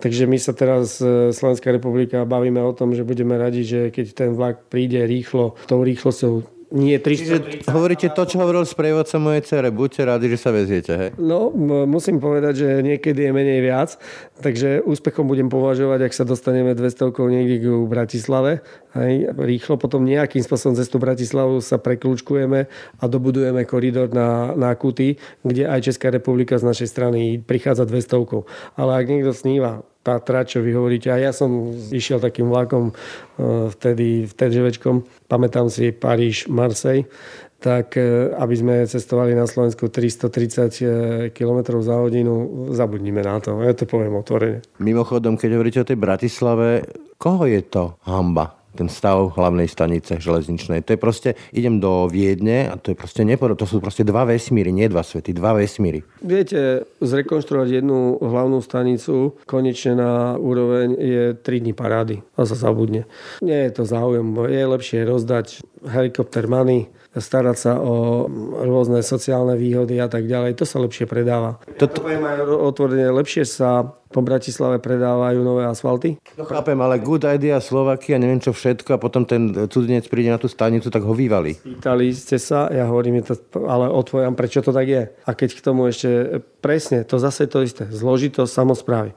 [0.02, 4.06] Takže my sa teraz, e, Slovenská republika, bavíme o tom, že budeme radi, že keď
[4.16, 7.22] ten vlak príde rýchlo, tou rýchlosťou nie 300.
[7.22, 7.36] Čiže
[7.70, 9.68] hovoríte to, čo hovoril sprievodca mojej cere.
[9.70, 11.10] Buďte rádi, že sa veziete, hej?
[11.14, 11.54] No,
[11.86, 13.94] musím povedať, že niekedy je menej viac,
[14.42, 18.66] takže úspechom budem považovať, ak sa dostaneme 200 niekde k Bratislave.
[18.96, 22.66] Hej, rýchlo potom nejakým spôsobom cestu Bratislavu sa preklúčkujeme
[22.98, 28.42] a dobudujeme koridor na, na Kuty, kde aj Česká republika z našej strany prichádza 200.
[28.74, 31.10] Ale ak niekto sníva tá trať, čo vy hovoríte.
[31.10, 37.10] A ja som išiel takým vlakom e, vtedy v TGVčkom, pamätám si Paríž, Marseille,
[37.58, 40.86] tak e, aby sme cestovali na Slovensku 330 e,
[41.34, 43.58] km za hodinu, zabudnime na to.
[43.66, 44.62] Ja to poviem otvorene.
[44.78, 46.86] Mimochodom, keď hovoríte o tej Bratislave,
[47.18, 48.54] koho je to hamba?
[48.76, 50.84] Ten stav hlavnej stanice železničnej.
[50.84, 54.28] To je proste, idem do Viedne a to je proste neporo, to sú proste dva
[54.28, 56.04] vesmíry, nie dva svety, dva vesmíry.
[56.20, 63.08] Viete, zrekonštruovať jednu hlavnú stanicu konečne na úroveň je 3 dní parády a sa zabudne.
[63.40, 68.28] Nie je to záujem, je lepšie rozdať helikopter money, starať sa o
[68.62, 70.60] rôzne sociálne výhody a tak ďalej.
[70.60, 71.58] To sa lepšie predáva.
[71.80, 72.04] Toto...
[72.04, 76.16] Ja poviem aj otvorene, lepšie sa po Bratislave predávajú nové asfalty.
[76.38, 80.38] No chápem, ale good idea Slovakia, neviem čo všetko a potom ten cudzinec príde na
[80.38, 81.58] tú stanicu, tak ho vyvali.
[81.58, 83.34] Pýtali ste sa, ja hovorím, to,
[83.66, 85.02] ale otvojam, prečo to tak je.
[85.26, 89.10] A keď k tomu ešte presne, to zase to isté, zložitosť samozprávy.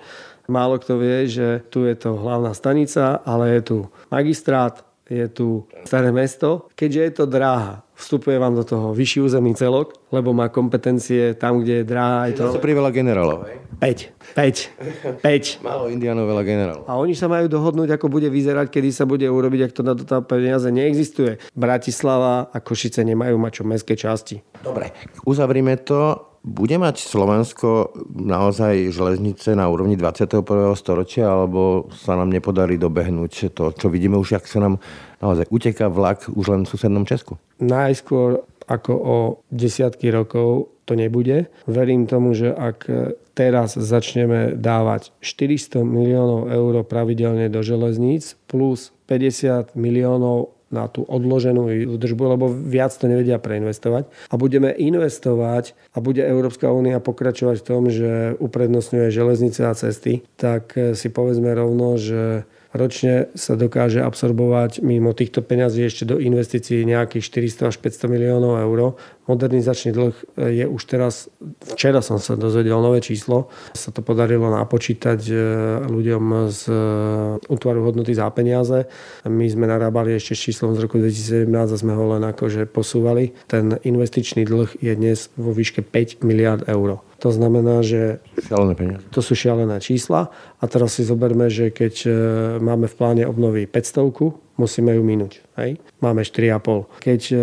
[0.49, 3.77] Málo kto vie, že tu je to hlavná stanica, ale je tu
[4.09, 6.69] magistrát, je tu staré mesto.
[6.77, 11.59] Keďže je to dráha, vstupuje vám do toho vyšší územný celok, lebo má kompetencie tam,
[11.59, 12.29] kde je dráha.
[12.29, 12.53] Je to...
[12.53, 13.49] Zase veľa generálov.
[13.81, 14.37] 5.
[14.37, 15.25] 5.
[15.25, 15.65] 5.
[15.65, 16.83] Málo indianov, veľa generálov.
[16.85, 19.97] A oni sa majú dohodnúť, ako bude vyzerať, kedy sa bude urobiť, ak to na
[19.97, 21.41] to tá peniaze neexistuje.
[21.57, 24.45] Bratislava a Košice nemajú mať čo mestské časti.
[24.61, 24.93] Dobre,
[25.25, 30.43] uzavrime to bude mať Slovensko naozaj železnice na úrovni 21.
[30.75, 34.80] storočia, alebo sa nám nepodarí dobehnúť to, čo vidíme už, ak sa nám
[35.19, 37.36] naozaj uteká vlak už len v susednom Česku?
[37.60, 39.17] Najskôr ako o
[39.49, 41.49] desiatky rokov to nebude.
[41.65, 42.86] Verím tomu, že ak
[43.34, 51.69] teraz začneme dávať 400 miliónov eur pravidelne do železníc plus 50 miliónov na tú odloženú
[51.97, 54.10] údržbu, lebo viac to nevedia preinvestovať.
[54.29, 60.21] A budeme investovať a bude Európska únia pokračovať v tom, že uprednostňuje železnice a cesty,
[60.38, 66.86] tak si povedzme rovno, že ročne sa dokáže absorbovať mimo týchto peňazí ešte do investícií
[66.86, 68.93] nejakých 400 až 500 miliónov eur.
[69.29, 71.29] Modernizačný dlh je už teraz,
[71.61, 75.33] včera som sa dozvedel nové číslo, sa to podarilo napočítať e,
[75.85, 76.75] ľuďom z e,
[77.45, 78.89] útvaru hodnoty za peniaze.
[79.29, 83.37] My sme narábali ešte s číslom z roku 2017 a sme ho len akože posúvali.
[83.45, 86.97] Ten investičný dlh je dnes vo výške 5 miliard eur.
[87.19, 89.03] To znamená, že šialené peniaze.
[89.12, 92.12] to sú šialené čísla a teraz si zoberme, že keď e,
[92.63, 95.39] máme v pláne obnovy 500, musíme ju minúť.
[95.55, 95.79] Hej?
[96.03, 96.99] Máme 4,5.
[96.99, 97.36] Keď e,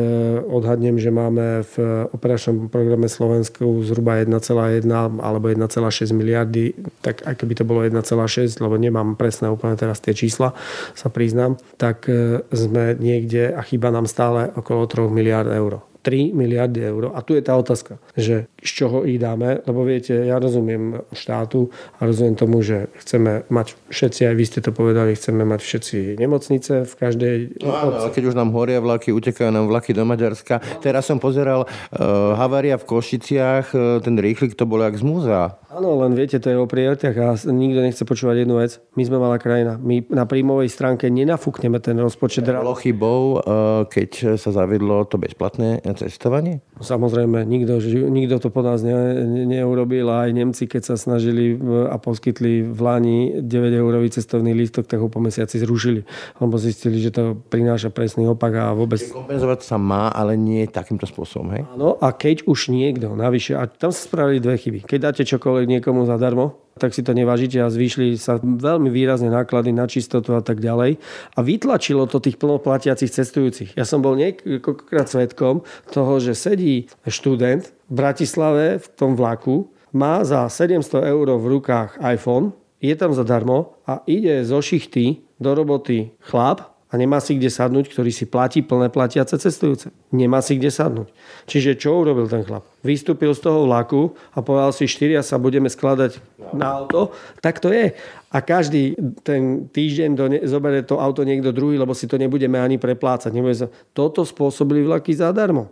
[0.44, 1.74] odhadnem, že máme v
[2.12, 4.84] operačnom programe Slovensku zhruba 1,1
[5.20, 10.12] alebo 1,6 miliardy, tak aj keby to bolo 1,6, lebo nemám presné úplne teraz tie
[10.12, 10.52] čísla,
[10.92, 15.80] sa priznám, tak e, sme niekde a chyba nám stále okolo 3 miliard eur.
[16.06, 17.10] 3 miliardy eur.
[17.18, 21.70] A tu je tá otázka, že z čoho ich dáme, lebo viete, ja rozumiem štátu
[21.96, 25.98] a rozumiem tomu, že chceme mať všetci, aj vy ste to povedali, chceme mať všetci
[26.18, 27.36] nemocnice v každej...
[27.62, 30.58] No áno, ale keď už nám horia vlaky, utekajú nám vlaky do Maďarska.
[30.82, 35.54] Teraz som pozeral uh, havária v Košiciach, uh, ten rýchlik to bol jak z múzea.
[35.76, 38.80] Áno, len viete, to je o prioritách a nikto nechce počúvať jednu vec.
[38.96, 39.76] My sme malá krajina.
[39.76, 42.48] My na príjmovej stránke nenafúkneme ten rozpočet.
[42.48, 46.64] Bolo chybou, uh, keď sa zavedlo to bezplatné cestovanie?
[46.80, 47.76] Samozrejme, nikto,
[48.08, 50.08] nikto to po nás ne, neurobil.
[50.08, 51.60] Aj Nemci, keď sa snažili
[51.92, 56.08] a poskytli v Lani 9 eurový cestovný lístok, tak ho po mesiaci zrušili.
[56.40, 58.96] Lebo zistili, že to prináša presný opak a vôbec...
[59.12, 61.62] Kompenzovať sa má, ale nie takýmto spôsobom, hej?
[61.76, 64.88] Áno, a keď už niekto navyše, a tam sa spravili dve chyby.
[64.88, 69.72] Keď dáte čokoľvek niekomu zadarmo, tak si to nevážite a zvýšli sa veľmi výrazne náklady
[69.72, 71.00] na čistotu a tak ďalej.
[71.34, 73.70] A vytlačilo to tých plnoplatiacich cestujúcich.
[73.80, 80.20] Ja som bol niekoľkokrát svetkom toho, že sedí študent v Bratislave v tom vlaku, má
[80.28, 82.52] za 700 eur v rukách iPhone,
[82.84, 87.92] je tam zadarmo a ide zo šichty do roboty chlap, a nemá si kde sadnúť,
[87.92, 89.92] ktorý si platí plné platiace cestujúce.
[90.16, 91.12] Nemá si kde sadnúť.
[91.44, 92.64] Čiže čo urobil ten chlap?
[92.80, 96.16] Vystúpil z toho vlaku a povedal si, štyria sa budeme skladať
[96.56, 97.12] na auto.
[97.44, 97.92] Tak to je.
[98.32, 102.56] A každý ten týždeň do ne- zoberie to auto niekto druhý, lebo si to nebudeme
[102.56, 103.28] ani preplácať.
[103.28, 103.68] Nebude sa...
[103.92, 105.68] Toto spôsobili vlaky zadarmo.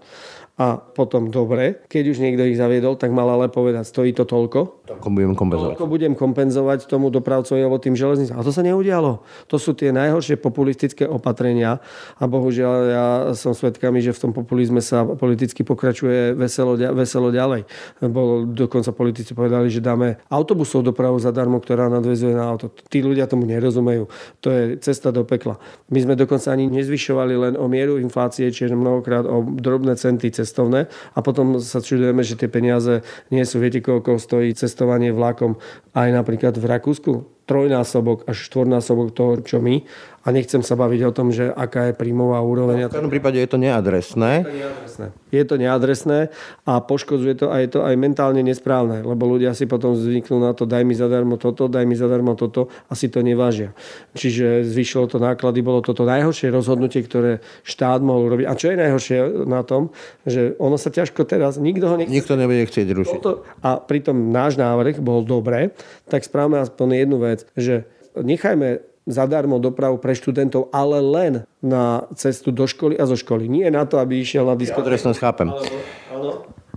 [0.61, 4.84] A potom dobre, keď už niekto ich zaviedol, tak mal ale povedať, stojí to toľko.
[4.85, 5.71] Toľko budem kompenzovať.
[5.81, 8.37] Toľko budem kompenzovať tomu dopravcovi alebo tým železnicám.
[8.37, 9.25] A to sa neudialo.
[9.49, 11.81] To sú tie najhoršie populistické opatrenia.
[12.21, 17.65] A bohužiaľ ja som svedkami, že v tom populizme sa politicky pokračuje veselo, veselo ďalej.
[18.05, 22.69] Bolo, dokonca politici povedali, že dáme autobusov dopravu zadarmo, ktorá nadvezuje na auto.
[22.69, 24.13] Tí ľudia tomu nerozumejú.
[24.45, 25.57] To je cesta do pekla.
[25.89, 30.93] My sme dokonca ani nezvyšovali len o mieru inflácie, čiže mnohokrát o drobné centy cestovné
[31.17, 33.01] a potom sa čudujeme, že tie peniaze
[33.33, 35.55] nie sú, viete, koľko stojí cestovanie vlakom
[35.95, 39.85] aj napríklad v Rakúsku trojnásobok až štvornásobok toho, čo my.
[40.25, 42.89] A nechcem sa baviť o tom, že aká je príjmová úroveň.
[42.89, 44.41] No, v každom prípade je to neadresné.
[44.41, 45.07] Je to neadresné.
[45.29, 46.19] Je to neadresné
[46.65, 50.57] a poškodzuje to a je to aj mentálne nesprávne, lebo ľudia si potom zvyknú na
[50.57, 53.77] to, daj mi zadarmo toto, daj mi zadarmo toto a si to nevážia.
[54.17, 58.47] Čiže zvyšilo to náklady, bolo toto najhoršie rozhodnutie, ktoré štát mohol urobiť.
[58.49, 59.93] A čo je najhoršie na tom,
[60.25, 62.15] že ono sa ťažko teraz, nikto ho nechce.
[62.15, 63.21] Nikto nebude chcieť rušiť.
[63.21, 65.75] Toto, a pritom náš návrh bol dobré,
[66.09, 72.49] tak správame aspoň jednu vec, že nechajme zadarmo dopravu pre študentov, ale len na cestu
[72.49, 73.49] do školy a zo školy.
[73.49, 74.97] Nie na to, aby išiel na diskotéku.
[74.97, 75.53] Ja chápem.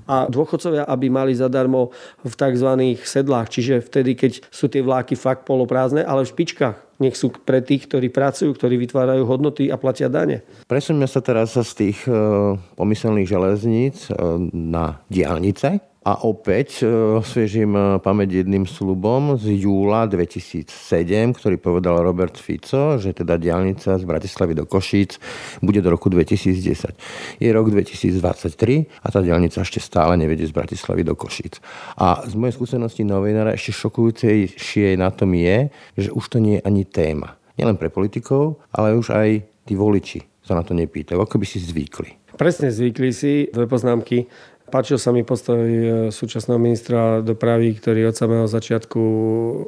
[0.08, 1.92] A dôchodcovia, aby mali zadarmo
[2.24, 2.96] v tzv.
[3.04, 7.04] sedlách, čiže vtedy, keď sú tie vláky fakt poloprázdne, ale v špičkách.
[7.04, 10.48] Nech sú pre tých, ktorí pracujú, ktorí vytvárajú hodnoty a platia dane.
[10.66, 12.12] Presuňme sa teraz z tých e,
[12.80, 14.16] pomyselných železníc e,
[14.56, 15.84] na diálnice.
[16.08, 20.72] A opäť e, osviežím e, pamäť jedným slubom z júla 2007,
[21.36, 25.20] ktorý povedal Robert Fico, že teda diálnica z Bratislavy do Košíc
[25.60, 27.44] bude do roku 2010.
[27.44, 28.24] Je rok 2023
[29.04, 31.60] a tá diálnica ešte stále nevedie z Bratislavy do Košíc.
[32.00, 35.68] A z mojej skúsenosti novinára ešte šokujúcejšie na tom je,
[36.00, 37.36] že už to nie je ani téma.
[37.60, 41.60] Nielen pre politikov, ale už aj tí voliči sa na to nepýtajú, ako by si
[41.60, 42.32] zvykli.
[42.40, 44.32] Presne zvykli si, dve poznámky.
[44.68, 49.00] Páčil sa mi postoj e, súčasného ministra dopravy, ktorý od samého začiatku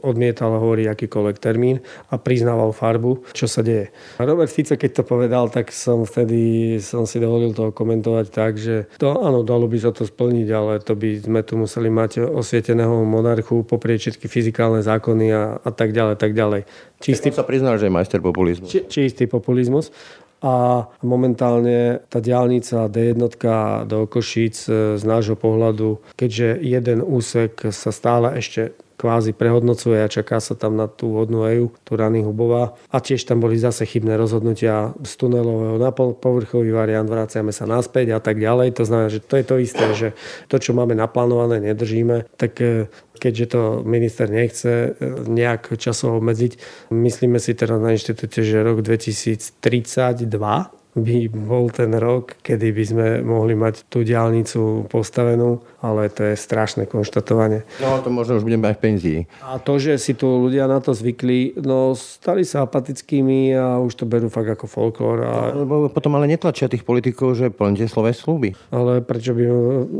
[0.03, 1.79] odmietal hovoriť akýkoľvek termín
[2.12, 3.95] a priznával farbu, čo sa deje.
[4.19, 8.91] Robert Fico, keď to povedal, tak som vtedy som si dovolil to komentovať tak, že
[8.99, 13.07] to áno, dalo by sa to splniť, ale to by sme tu museli mať osvieteného
[13.07, 16.67] monarchu, poprieť všetky fyzikálne zákony a, a tak ďalej, tak ďalej.
[16.99, 17.31] Čistý...
[17.31, 18.67] sa priznal, že je majster populizmu.
[18.67, 19.95] Či, čistý populizmus
[20.39, 23.19] a momentálne tá diálnica D1
[23.86, 30.12] do Košíc e, z nášho pohľadu, keďže jeden úsek sa stále ešte kvázi prehodnocuje a
[30.12, 32.75] čaká sa tam na tú vodnú eju, tú Rany Hubová.
[32.91, 38.12] A tiež tam boli zase chybné rozhodnutia z tunelového na povrchový variant, vraciame sa naspäť
[38.12, 38.75] a tak ďalej.
[38.75, 40.08] To znamená, že to je to isté, že
[40.52, 42.28] to, čo máme naplánované, nedržíme.
[42.36, 44.89] Tak e, keďže to minister nechce e,
[45.27, 46.55] nejak časovo obmedziť,
[46.95, 53.08] myslíme si teraz na inštitúte, že rok 2032 by bol ten rok, kedy by sme
[53.21, 57.62] mohli mať tú diálnicu postavenú, ale to je strašné konštatovanie.
[57.78, 59.19] No to možno už budeme aj v penzii.
[59.45, 64.02] A to, že si tu ľudia na to zvykli, no stali sa apatickými a už
[64.02, 65.17] to berú fakt ako folklór.
[65.30, 65.34] A...
[65.54, 68.58] No, potom ale netlačia tých politikov, že plnite slové slúby.
[68.73, 69.43] Ale prečo by,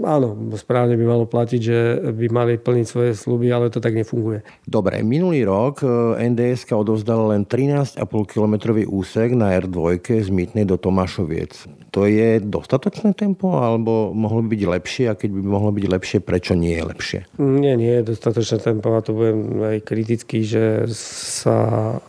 [0.10, 1.78] áno, správne by malo platiť, že
[2.18, 4.42] by mali plniť svoje slúby, ale to tak nefunguje.
[4.66, 10.79] Dobre, minulý rok eh, NDS odovzdal len 13,5 km úsek na R2 z Mýtnej do
[10.80, 11.68] Tomášoviec.
[11.90, 16.18] To je dostatočné tempo, alebo mohlo by byť lepšie a keď by mohlo byť lepšie,
[16.22, 17.20] prečo nie je lepšie?
[17.42, 21.58] Nie, nie je dostatočné tempo a to budem aj kritický, že sa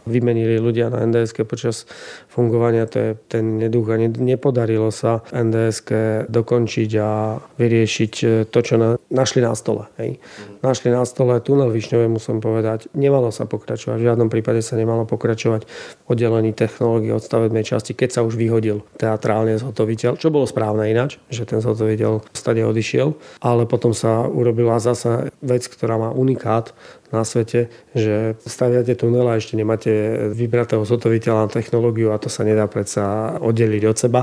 [0.05, 1.89] vymenili ľudia na NDS počas
[2.29, 5.83] fungovania, to je ten neduch a nepodarilo sa NDS
[6.29, 8.13] dokončiť a vyriešiť
[8.53, 9.89] to, čo na, našli na stole.
[9.97, 10.21] Hej.
[10.61, 12.93] Našli na stole tunel Višňové, musím povedať.
[12.93, 17.97] Nemalo sa pokračovať, v žiadnom prípade sa nemalo pokračovať v oddelení technológie od stavebnej časti,
[17.97, 23.17] keď sa už vyhodil teatrálne zhotoviteľ, čo bolo správne ináč, že ten zhotoviteľ stade odišiel,
[23.41, 26.77] ale potom sa urobila zasa vec, ktorá má unikát
[27.11, 29.91] na svete, že staviate tunel a ešte nemáte
[30.35, 34.21] vybratého zhotoviteľa na technológiu a to sa nedá predsa oddeliť od seba.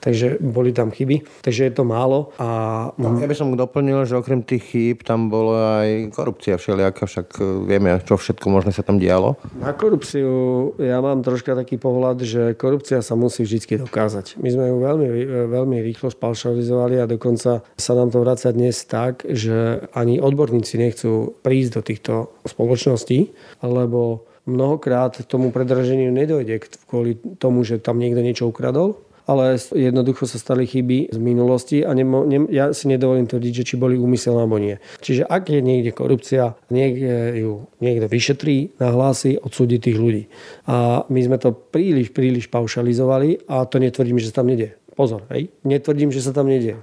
[0.00, 2.32] Takže boli tam chyby, takže je to málo.
[2.40, 2.90] A...
[2.96, 7.26] Ja by som doplnil, že okrem tých chýb tam bola aj korupcia všelijaká, však
[7.68, 9.36] vieme, čo všetko možné sa tam dialo.
[9.60, 14.40] Na korupciu ja mám troška taký pohľad, že korupcia sa musí vždy dokázať.
[14.40, 15.08] My sme ju veľmi,
[15.52, 21.36] veľmi rýchlo spalšalizovali a dokonca sa nám to vracia dnes tak, že ani odborníci nechcú
[21.44, 22.12] prísť do týchto
[22.46, 28.98] spoločnosti, lebo mnohokrát tomu predraženiu nedojde kvôli tomu, že tam niekto niečo ukradol,
[29.30, 33.78] ale jednoducho sa stali chyby z minulosti a nemo, ne, ja si nedovolím tvrdiť, či
[33.78, 34.82] boli úmyselné alebo nie.
[34.98, 40.26] Čiže ak je niekde korupcia, niekde ju niekto vyšetrí, nahlási, odsúdi tých ľudí.
[40.66, 44.74] A my sme to príliš, príliš paušalizovali a to netvrdím, že sa tam nedie.
[44.98, 45.54] Pozor, hej?
[45.62, 46.74] netvrdím, že sa tam nedie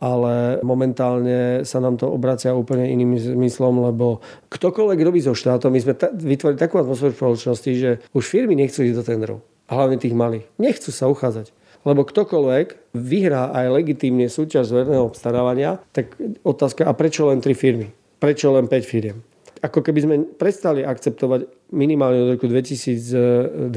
[0.00, 5.80] ale momentálne sa nám to obracia úplne iným zmyslom, lebo ktokoľvek robí so štátom, my
[5.84, 9.38] sme ta- vytvorili takú atmosféru spoločnosti, že už firmy nechcú ísť do tendrov.
[9.68, 10.48] Hlavne tých malých.
[10.56, 11.52] Nechcú sa uchádzať.
[11.84, 17.52] Lebo ktokoľvek vyhrá aj legitímne súťaž z verného obstarávania, tak otázka, a prečo len tri
[17.56, 17.92] firmy?
[18.20, 19.20] Prečo len 5 firiem?
[19.60, 23.72] Ako keby sme prestali akceptovať minimálne od roku 2020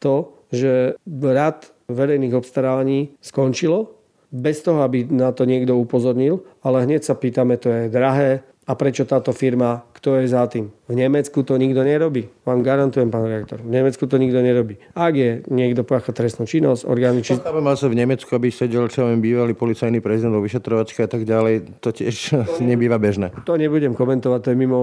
[0.00, 0.14] to,
[0.52, 3.97] že rad verejných obstarávaní skončilo
[4.28, 8.72] bez toho, aby na to niekto upozornil, ale hneď sa pýtame, to je drahé a
[8.76, 10.70] prečo táto firma kto je za tým.
[10.88, 12.32] V Nemecku to nikto nerobí.
[12.48, 13.60] Vám garantujem, pán rektor.
[13.60, 14.80] V Nemecku to nikto nerobí.
[14.96, 17.36] Ak je niekto pácha trestnú činnosť, orgány či...
[17.36, 21.28] Chápem, sa v Nemecku, aby sedel čo viem, bývalý policajný prezident vo vyšetrovačke a tak
[21.28, 23.36] ďalej, to tiež to nebýva bežné.
[23.44, 24.80] To nebudem komentovať, to je mimo...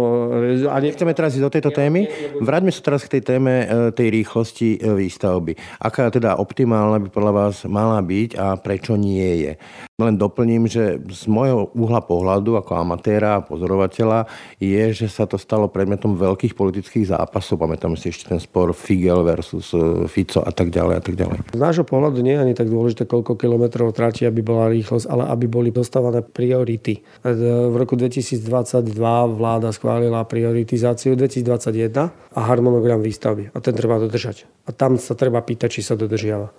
[0.69, 2.05] A nechceme teraz ísť do tejto témy.
[2.37, 5.57] Vráťme sa teraz k tej téme e, tej rýchlosti e, výstavby.
[5.81, 9.51] Aká teda optimálna by podľa vás mala byť a prečo nie je?
[9.95, 14.27] Len doplním, že z môjho uhla pohľadu ako amatéra a pozorovateľa
[14.61, 17.61] je, že sa to stalo predmetom veľkých politických zápasov.
[17.61, 21.37] Pamätám si ešte ten spor Figel versus e, Fico a tak ďalej a tak ďalej.
[21.55, 25.29] Z nášho pohľadu nie je ani tak dôležité, koľko kilometrov tráti, aby bola rýchlosť, ale
[25.31, 26.99] aby boli dostávané priority.
[27.23, 27.31] E,
[27.71, 28.91] v roku 2022
[29.31, 33.55] vláda schválila prioritizáciu 2021 a harmonogram výstavby.
[33.55, 34.43] A ten treba dodržať.
[34.65, 36.49] A tam sa treba pýtať, či sa dodržiava.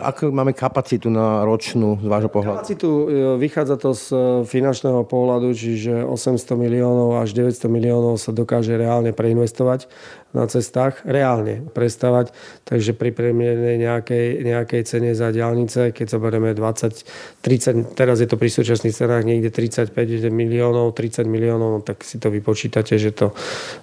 [0.00, 2.62] Ako máme kapacitu na ročnú z vášho pohľadu?
[2.62, 3.04] Kapacitu e,
[3.36, 9.14] vychádza to z e, finančného pohľadu, čiže 800 miliónov až 900 miliónov sa dokáže reálne
[9.14, 9.90] preinvestovať
[10.30, 12.30] na cestách, reálne prestavať.
[12.62, 18.38] Takže pri premiernej nejakej, nejakej cene za diálnice, keď zoberieme 20, 30, teraz je to
[18.38, 19.90] pri súčasných cenách niekde 35
[20.30, 23.34] miliónov, 30 miliónov, tak si to vypočítate, že to...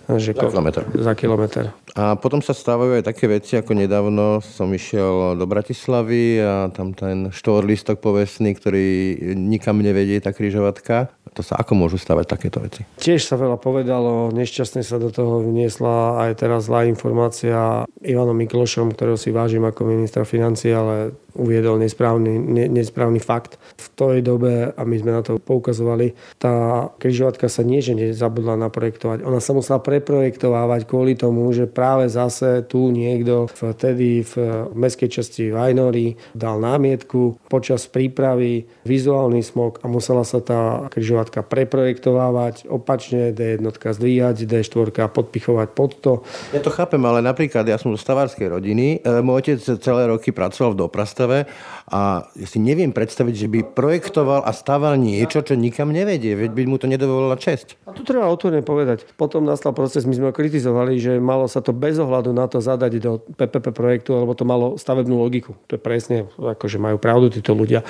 [0.07, 0.81] Že za kilometr.
[0.95, 1.63] Za kilometr.
[1.99, 6.95] A potom sa stávajú aj také veci, ako nedávno som išiel do Bratislavy a tam
[6.95, 11.11] ten štvorlistok povestný, ktorý nikam nevedie, tá križovatka.
[11.37, 12.81] To sa ako môžu stavať takéto veci?
[12.97, 18.97] Tiež sa veľa povedalo, nešťastne sa do toho vniesla aj teraz zlá informácia Ivanom Miklošom,
[18.97, 23.61] ktorého si vážim ako ministra financie, ale uviedol nesprávny, ne, nesprávny fakt.
[23.77, 28.57] V tej dobe, a my sme na to poukazovali, tá križovatka sa nie, že nezabudla
[28.67, 29.21] naprojektovať.
[29.25, 34.33] Ona sa musela preprojektovávať kvôli tomu, že práve zase tu niekto vtedy v
[34.73, 42.69] mestskej časti Vajnory dal námietku počas prípravy vizuálny smog a musela sa tá križovatka preprojektovávať
[42.69, 46.13] opačne, D1 zdvíjať, D4 podpichovať pod to.
[46.53, 50.33] Ja to chápem, ale napríklad ja som zo stavárskej rodiny, e, môj otec celé roky
[50.33, 51.51] pracoval v doprastave Bratislave
[51.87, 56.51] a ja si neviem predstaviť, že by projektoval a staval niečo, čo nikam nevedie, veď
[56.51, 57.79] by mu to nedovolila česť.
[57.87, 59.07] A tu treba otvorene povedať.
[59.15, 62.59] Potom nastal proces, my sme ho kritizovali, že malo sa to bez ohľadu na to
[62.59, 65.55] zadať do PPP projektu, lebo to malo stavebnú logiku.
[65.71, 67.87] To je presne, ako že majú pravdu títo ľudia.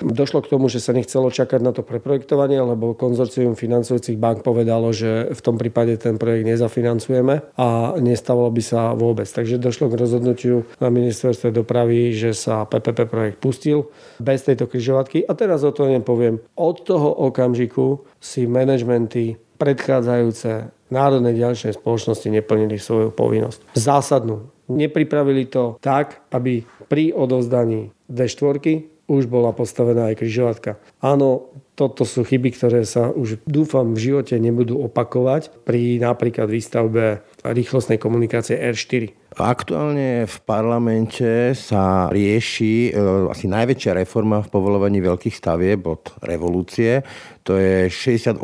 [0.00, 4.88] Došlo k tomu, že sa nechcelo čakať na to preprojektovanie, lebo konzorcium financujúcich bank povedalo,
[4.88, 9.28] že v tom prípade ten projekt nezafinancujeme a nestavalo by sa vôbec.
[9.28, 15.22] Takže došlo k rozhodnutiu na ministerstve dopravy, že sa PPP projekt pustil bez tejto križovatky.
[15.28, 16.40] A teraz o to poviem.
[16.56, 23.76] Od toho okamžiku si manažmenty predchádzajúce národné ďalšie spoločnosti neplnili svoju povinnosť.
[23.76, 24.48] Zásadnú.
[24.68, 30.76] Nepripravili to tak, aby pri odovzdaní D4 už bola postavená aj križovatka.
[31.00, 37.24] Áno, toto sú chyby, ktoré sa už dúfam v živote nebudú opakovať pri napríklad výstavbe
[37.40, 39.27] rýchlostnej komunikácie R4.
[39.38, 47.06] Aktuálne v parlamente sa rieši e, asi najväčšia reforma v povolovaní veľkých stavieb od revolúcie.
[47.46, 48.42] To je 68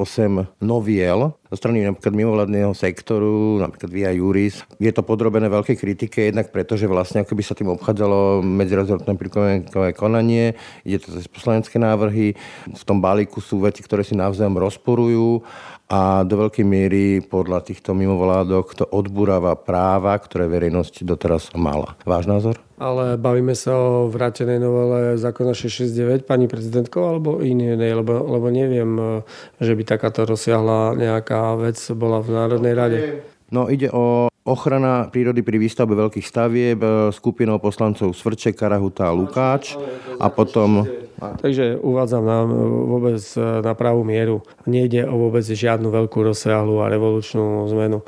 [0.62, 4.66] noviel zo strany napríklad mimovládneho sektoru, napríklad Via Juris.
[4.82, 9.14] Je to podrobené veľkej kritike, jednak preto, že vlastne ako by sa tým obchádzalo medzirezortné
[9.14, 12.34] pripomienkové konanie, ide to cez poslanecké návrhy.
[12.74, 15.46] V tom balíku sú veci, ktoré si navzájom rozporujú
[15.94, 21.94] a do veľkej miery podľa týchto mimovládok to odburáva práva, ktoré verejnosť doteraz mala.
[22.02, 22.58] Váš názor?
[22.82, 29.22] Ale bavíme sa o vrátenej novele zákona 669 pani prezidentko alebo inej, lebo, lebo neviem,
[29.62, 32.98] že by takáto rozsiahla nejaká vec bola v Národnej rade.
[33.54, 36.82] No ide o ochrana prírody pri výstavbe veľkých stavieb
[37.14, 39.78] skupinou poslancov Svrček, Karahuta a Lukáč
[40.18, 40.82] a potom
[41.20, 42.46] Takže uvádzam nám
[42.90, 44.42] vôbec na pravú mieru.
[44.66, 48.02] Nejde o vôbec žiadnu veľkú rozsiahlu a revolučnú zmenu.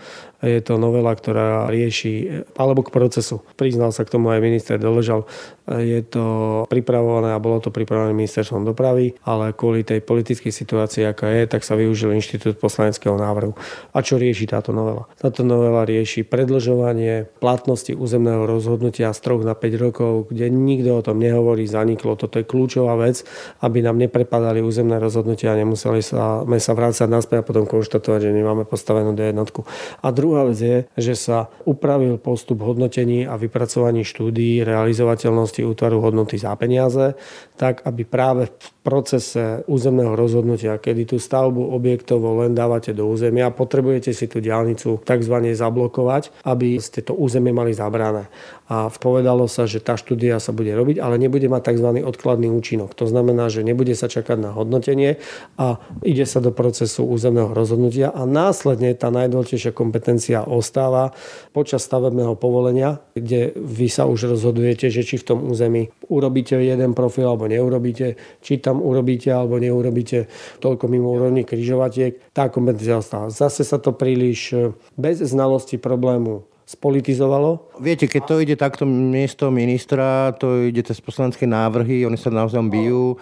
[0.44, 3.40] Je to novela, ktorá rieši, alebo k procesu.
[3.56, 5.24] Priznal sa k tomu aj minister Doležal.
[5.64, 11.32] Je to pripravované a bolo to pripravené ministerstvom dopravy, ale kvôli tej politickej situácii, aká
[11.32, 13.56] je, tak sa využil inštitút poslaneckého návrhu.
[13.96, 15.08] A čo rieši táto novela?
[15.16, 21.02] Táto novela rieši predlžovanie platnosti územného rozhodnutia z 3 na 5 rokov, kde nikto o
[21.02, 22.12] tom nehovorí, zaniklo.
[22.12, 23.22] Toto je kľúčová vec,
[23.62, 28.36] aby nám neprepadali územné rozhodnutia a nemuseli sa, sa vrácať naspäť a potom konštatovať, že
[28.36, 29.64] nemáme postavenú D jednotku.
[30.02, 36.40] A druhá vec je, že sa upravil postup hodnotení a vypracovaní štúdií realizovateľnosti útvaru hodnoty
[36.40, 37.14] za peniaze,
[37.56, 43.50] tak aby práve v procese územného rozhodnutia, kedy tú stavbu objektovo len dávate do územia,
[43.50, 45.36] potrebujete si tú diálnicu tzv.
[45.56, 48.30] zablokovať, aby ste to územie mali zabrané.
[48.70, 51.88] A povedalo sa, že tá štúdia sa bude robiť, ale nebude mať tzv.
[52.06, 52.85] odkladný účinok.
[52.94, 55.18] To znamená, že nebude sa čakať na hodnotenie
[55.58, 61.16] a ide sa do procesu územného rozhodnutia a následne tá najdôležitejšia kompetencia ostáva
[61.50, 66.92] počas stavebného povolenia, kde vy sa už rozhodujete, že či v tom území urobíte jeden
[66.94, 70.30] profil alebo neurobíte, či tam urobíte alebo neurobíte
[70.62, 73.32] toľko mimo úrovni križovatiek, tá kompetencia ostáva.
[73.32, 74.54] Zase sa to príliš
[74.98, 77.78] bez znalosti problému spolitizovalo.
[77.78, 82.58] Viete, keď to ide takto miesto ministra, to ide cez poslanecké návrhy, oni sa naozaj
[82.66, 83.14] bijú.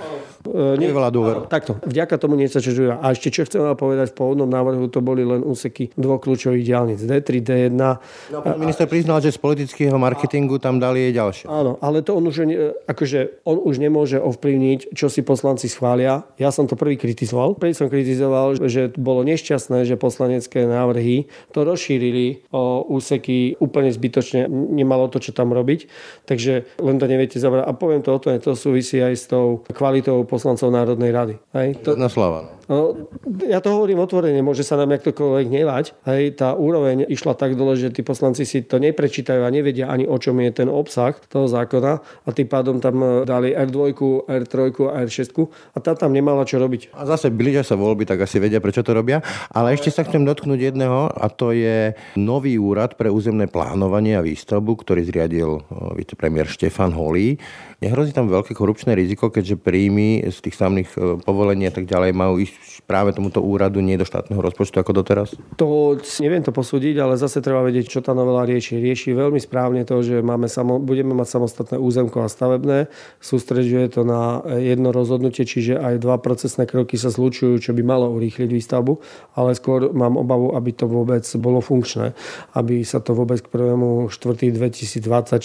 [0.49, 1.45] E, Nevyvolá dôveru.
[1.53, 3.05] Takto, vďaka tomu nie sa čežujú.
[3.05, 6.64] A ešte čo chcem vám povedať, v pôvodnom návrhu to boli len úseky dvoch kľúčových
[6.64, 7.05] diálnic.
[7.05, 7.76] D3, D1.
[7.76, 11.47] No, minister priznal, že z politického marketingu tam dali aj ďalšie.
[11.53, 12.49] Áno, ale to on už,
[12.88, 16.24] akože, on už nemôže ovplyvniť, čo si poslanci schvália.
[16.40, 17.61] Ja som to prvý kritizoval.
[17.61, 23.91] Prvý som kritizoval, že bolo nešťastné, že poslanecké návrhy to rozšírili o úseky roky úplne
[23.91, 25.91] zbytočne nemalo to, čo tam robiť.
[26.24, 27.66] Takže len to neviete zabrať.
[27.66, 31.35] A poviem to o to, to súvisí aj s tou kvalitou poslancov Národnej rady.
[31.55, 31.68] Hej?
[31.85, 32.55] To, Na slova.
[32.64, 32.97] No,
[33.45, 35.85] ja to hovorím otvorene, môže sa nám ktokoľvek nevať.
[36.09, 40.09] Hej, tá úroveň išla tak dole, že tí poslanci si to neprečítajú a nevedia ani
[40.09, 43.93] o čom je ten obsah toho zákona a tým pádom tam dali R2,
[44.24, 44.55] R3
[44.89, 45.28] a R6
[45.76, 46.97] a tá tam nemala čo robiť.
[46.97, 49.20] A zase blížia sa voľby, tak asi vedia, prečo to robia.
[49.53, 54.20] Ale ešte sa chcem dotknúť jedného a to je nový úrad pre územné plánovanie a
[54.20, 55.64] výstavbu, ktorý zriadil
[55.96, 57.40] vicepremiér Štefan Holý.
[57.80, 62.16] Nehrozí tam veľké korupčné riziko, keďže príjmy z tých samých e, povolení a tak ďalej
[62.16, 65.36] majú ísť práve tomuto úradu nie do štátneho rozpočtu ako doteraz?
[65.56, 68.76] To neviem to posúdiť, ale zase treba vedieť, čo tá novela rieši.
[68.76, 72.92] Rieši veľmi správne to, že máme samo, budeme mať samostatné územko a stavebné.
[73.24, 78.12] Sústreďuje to na jedno rozhodnutie, čiže aj dva procesné kroky sa zlučujú, čo by malo
[78.12, 78.92] urýchliť výstavbu,
[79.40, 82.12] ale skôr mám obavu, aby to vôbec bolo funkčné,
[82.56, 84.10] aby sa to vôbec k 1.
[84.10, 84.50] 4.
[84.50, 85.38] 2024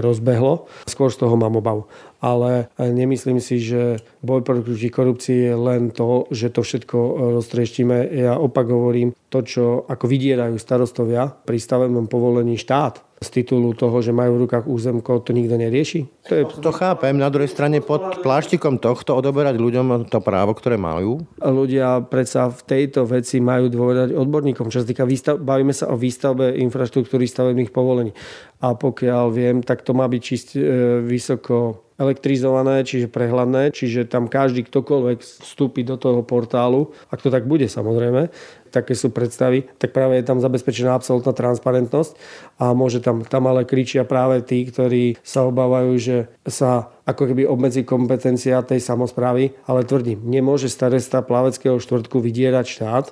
[0.00, 0.68] rozbehlo.
[0.88, 1.88] Skôr z toho mám obavu obav.
[2.22, 7.12] Ale e, nemyslím si, že boj proti korupcii je len to, že to všetko e,
[7.40, 8.14] roztrieštime.
[8.14, 14.02] Ja opak hovorím, to, čo ako vydierajú starostovia pri stavebnom povolení štát, z titulu toho,
[14.02, 16.04] že majú v rukách územko, to nikto nerieši?
[16.28, 16.42] To, je...
[16.60, 17.16] to chápem.
[17.16, 21.22] Na druhej strane pod pláštikom tohto odoberať ľuďom to právo, ktoré majú?
[21.38, 24.68] Ľudia predsa v tejto veci majú dôvedať odborníkom.
[24.68, 25.38] Čo sa týka výstav...
[25.38, 28.12] bavíme sa o výstavbe infraštruktúry stavebných povolení.
[28.62, 30.62] A pokiaľ viem, tak to má byť čist e,
[31.02, 37.46] vysoko elektrizované, čiže prehľadné, čiže tam každý ktokoľvek vstúpi do toho portálu, ak to tak
[37.46, 38.32] bude samozrejme,
[38.72, 42.16] také sú predstavy, tak práve je tam zabezpečená absolútna transparentnosť
[42.56, 46.16] a môže tam, tam ale kričia práve tí, ktorí sa obávajú, že
[46.48, 53.06] sa ako keby obmedzí kompetencia tej samozprávy, ale tvrdím, nemôže staresta plaveckého štvrtku vydierať štát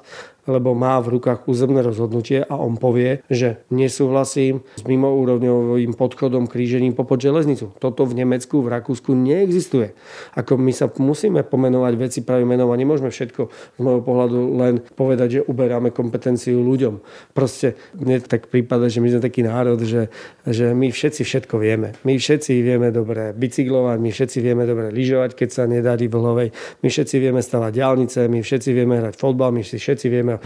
[0.48, 6.96] lebo má v rukách územné rozhodnutie a on povie, že nesúhlasím s mimoúrovňovým podchodom krížením
[6.96, 7.70] popod železnicu.
[7.76, 9.92] Toto v Nemecku, v Rakúsku neexistuje.
[10.34, 14.74] Ako my sa musíme pomenovať veci pravým menom a nemôžeme všetko z môjho pohľadu len
[14.98, 17.02] povedať, že uberáme kompetenciu ľuďom.
[17.34, 20.06] Proste mne tak prípada, že my sme taký národ, že,
[20.46, 21.98] že my všetci všetko vieme.
[22.06, 26.48] My všetci vieme dobre bicyklovať, my všetci vieme dobre lyžovať, keď sa nedarí v hlovej.
[26.80, 30.38] My všetci vieme stavať diálnice, my všetci vieme hrať fotbal, my všetci vieme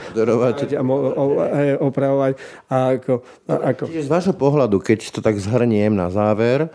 [1.84, 2.32] opravovať.
[2.72, 3.14] A ako,
[3.52, 3.84] a ako.
[3.92, 6.72] Čiže z vášho pohľadu, keď to tak zhrniem na záver,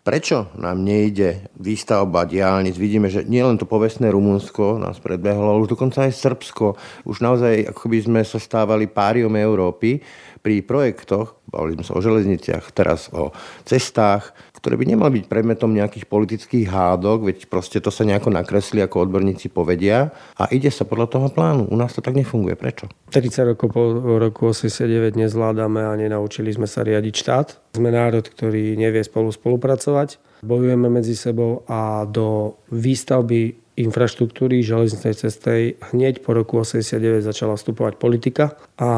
[0.00, 2.72] Prečo nám nejde výstavba diálnic?
[2.80, 6.72] Vidíme, že nielen to povestné Rumunsko nás predbehlo, ale už dokonca aj Srbsko.
[7.04, 10.00] Už naozaj, ako by sme sa stávali páriom Európy
[10.40, 13.28] pri projektoch, bavili sme sa o železniciach, teraz o
[13.68, 18.84] cestách, ktoré by nemali byť predmetom nejakých politických hádok, veď proste to sa nejako nakresli,
[18.84, 21.68] ako odborníci povedia a ide sa podľa toho plánu.
[21.72, 22.54] U nás to tak nefunguje.
[22.60, 22.92] Prečo?
[23.12, 23.82] 30 rokov po
[24.20, 27.46] roku 89 nezvládame a nenaučili sme sa riadiť štát.
[27.76, 30.20] Sme národ, ktorý nevie spolu spolupracovať.
[30.40, 35.60] Bojujeme medzi sebou a do výstavby infraštruktúry železničnej cestej
[35.92, 38.90] hneď po roku 89 začala vstupovať politika a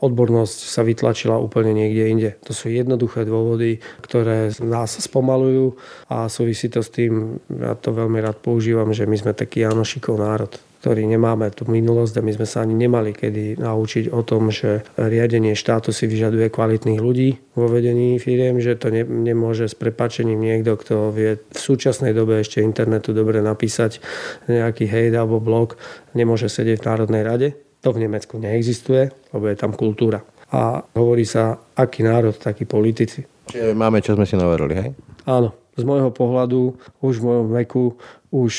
[0.00, 2.30] odbornosť sa vytlačila úplne niekde inde.
[2.48, 5.76] To sú jednoduché dôvody, ktoré nás spomalujú
[6.08, 10.16] a súvisí to s tým, ja to veľmi rád používam, že my sme taký Janošikov
[10.16, 14.48] národ ktorí nemáme tú minulosť a my sme sa ani nemali kedy naučiť o tom,
[14.48, 19.76] že riadenie štátu si vyžaduje kvalitných ľudí vo vedení firiem, že to ne, nemôže s
[19.76, 24.00] prepačením niekto, kto vie v súčasnej dobe ešte internetu dobre napísať
[24.48, 25.76] nejaký hejt alebo blog,
[26.16, 27.48] nemôže sedieť v Národnej rade.
[27.84, 30.24] To v Nemecku neexistuje, lebo je tam kultúra.
[30.52, 33.24] A hovorí sa, aký národ, takí politici.
[33.48, 34.90] Čiže máme, čo sme si naverili, hej?
[35.28, 35.52] Áno.
[35.78, 37.96] Z môjho pohľadu, už v mojom veku,
[38.34, 38.52] už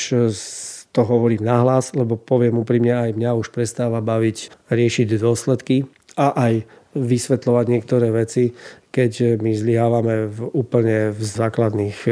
[0.92, 5.88] to hovorím nahlas, lebo poviem úprimne, aj mňa už prestáva baviť riešiť dôsledky
[6.20, 6.54] a aj
[6.92, 8.52] vysvetľovať niektoré veci,
[8.92, 12.10] keď my zlyhávame v úplne v základných e,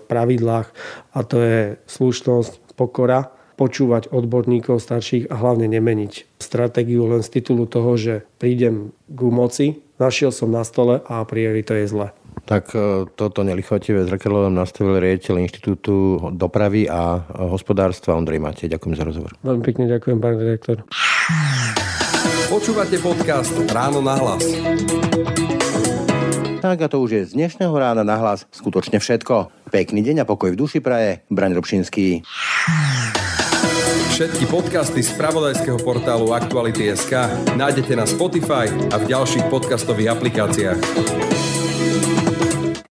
[0.00, 0.68] pravidlách
[1.12, 3.28] a to je slušnosť, pokora,
[3.60, 9.66] počúvať odborníkov starších a hlavne nemeniť stratégiu len z titulu toho, že prídem k moci,
[10.00, 12.08] našiel som na stole a a priori to je zle.
[12.42, 17.22] Tak e, toto nelichotivé zrkadlo nám nastavil riaditeľ Inštitútu dopravy a
[17.54, 18.66] hospodárstva Ondrej Matej.
[18.70, 19.32] Ďakujem za rozhovor.
[19.46, 20.82] Veľmi pekne ďakujem, pán redaktor.
[22.50, 24.44] Počúvate podcast Ráno na hlas.
[26.62, 29.50] Tak a to už je z dnešného rána na hlas skutočne všetko.
[29.74, 31.26] Pekný deň a pokoj v duši praje.
[31.26, 32.22] Braň Robšinský.
[34.14, 37.10] Všetky podcasty z pravodajského portálu Aktuality.sk
[37.58, 41.41] nájdete na Spotify a v ďalších podcastových aplikáciách.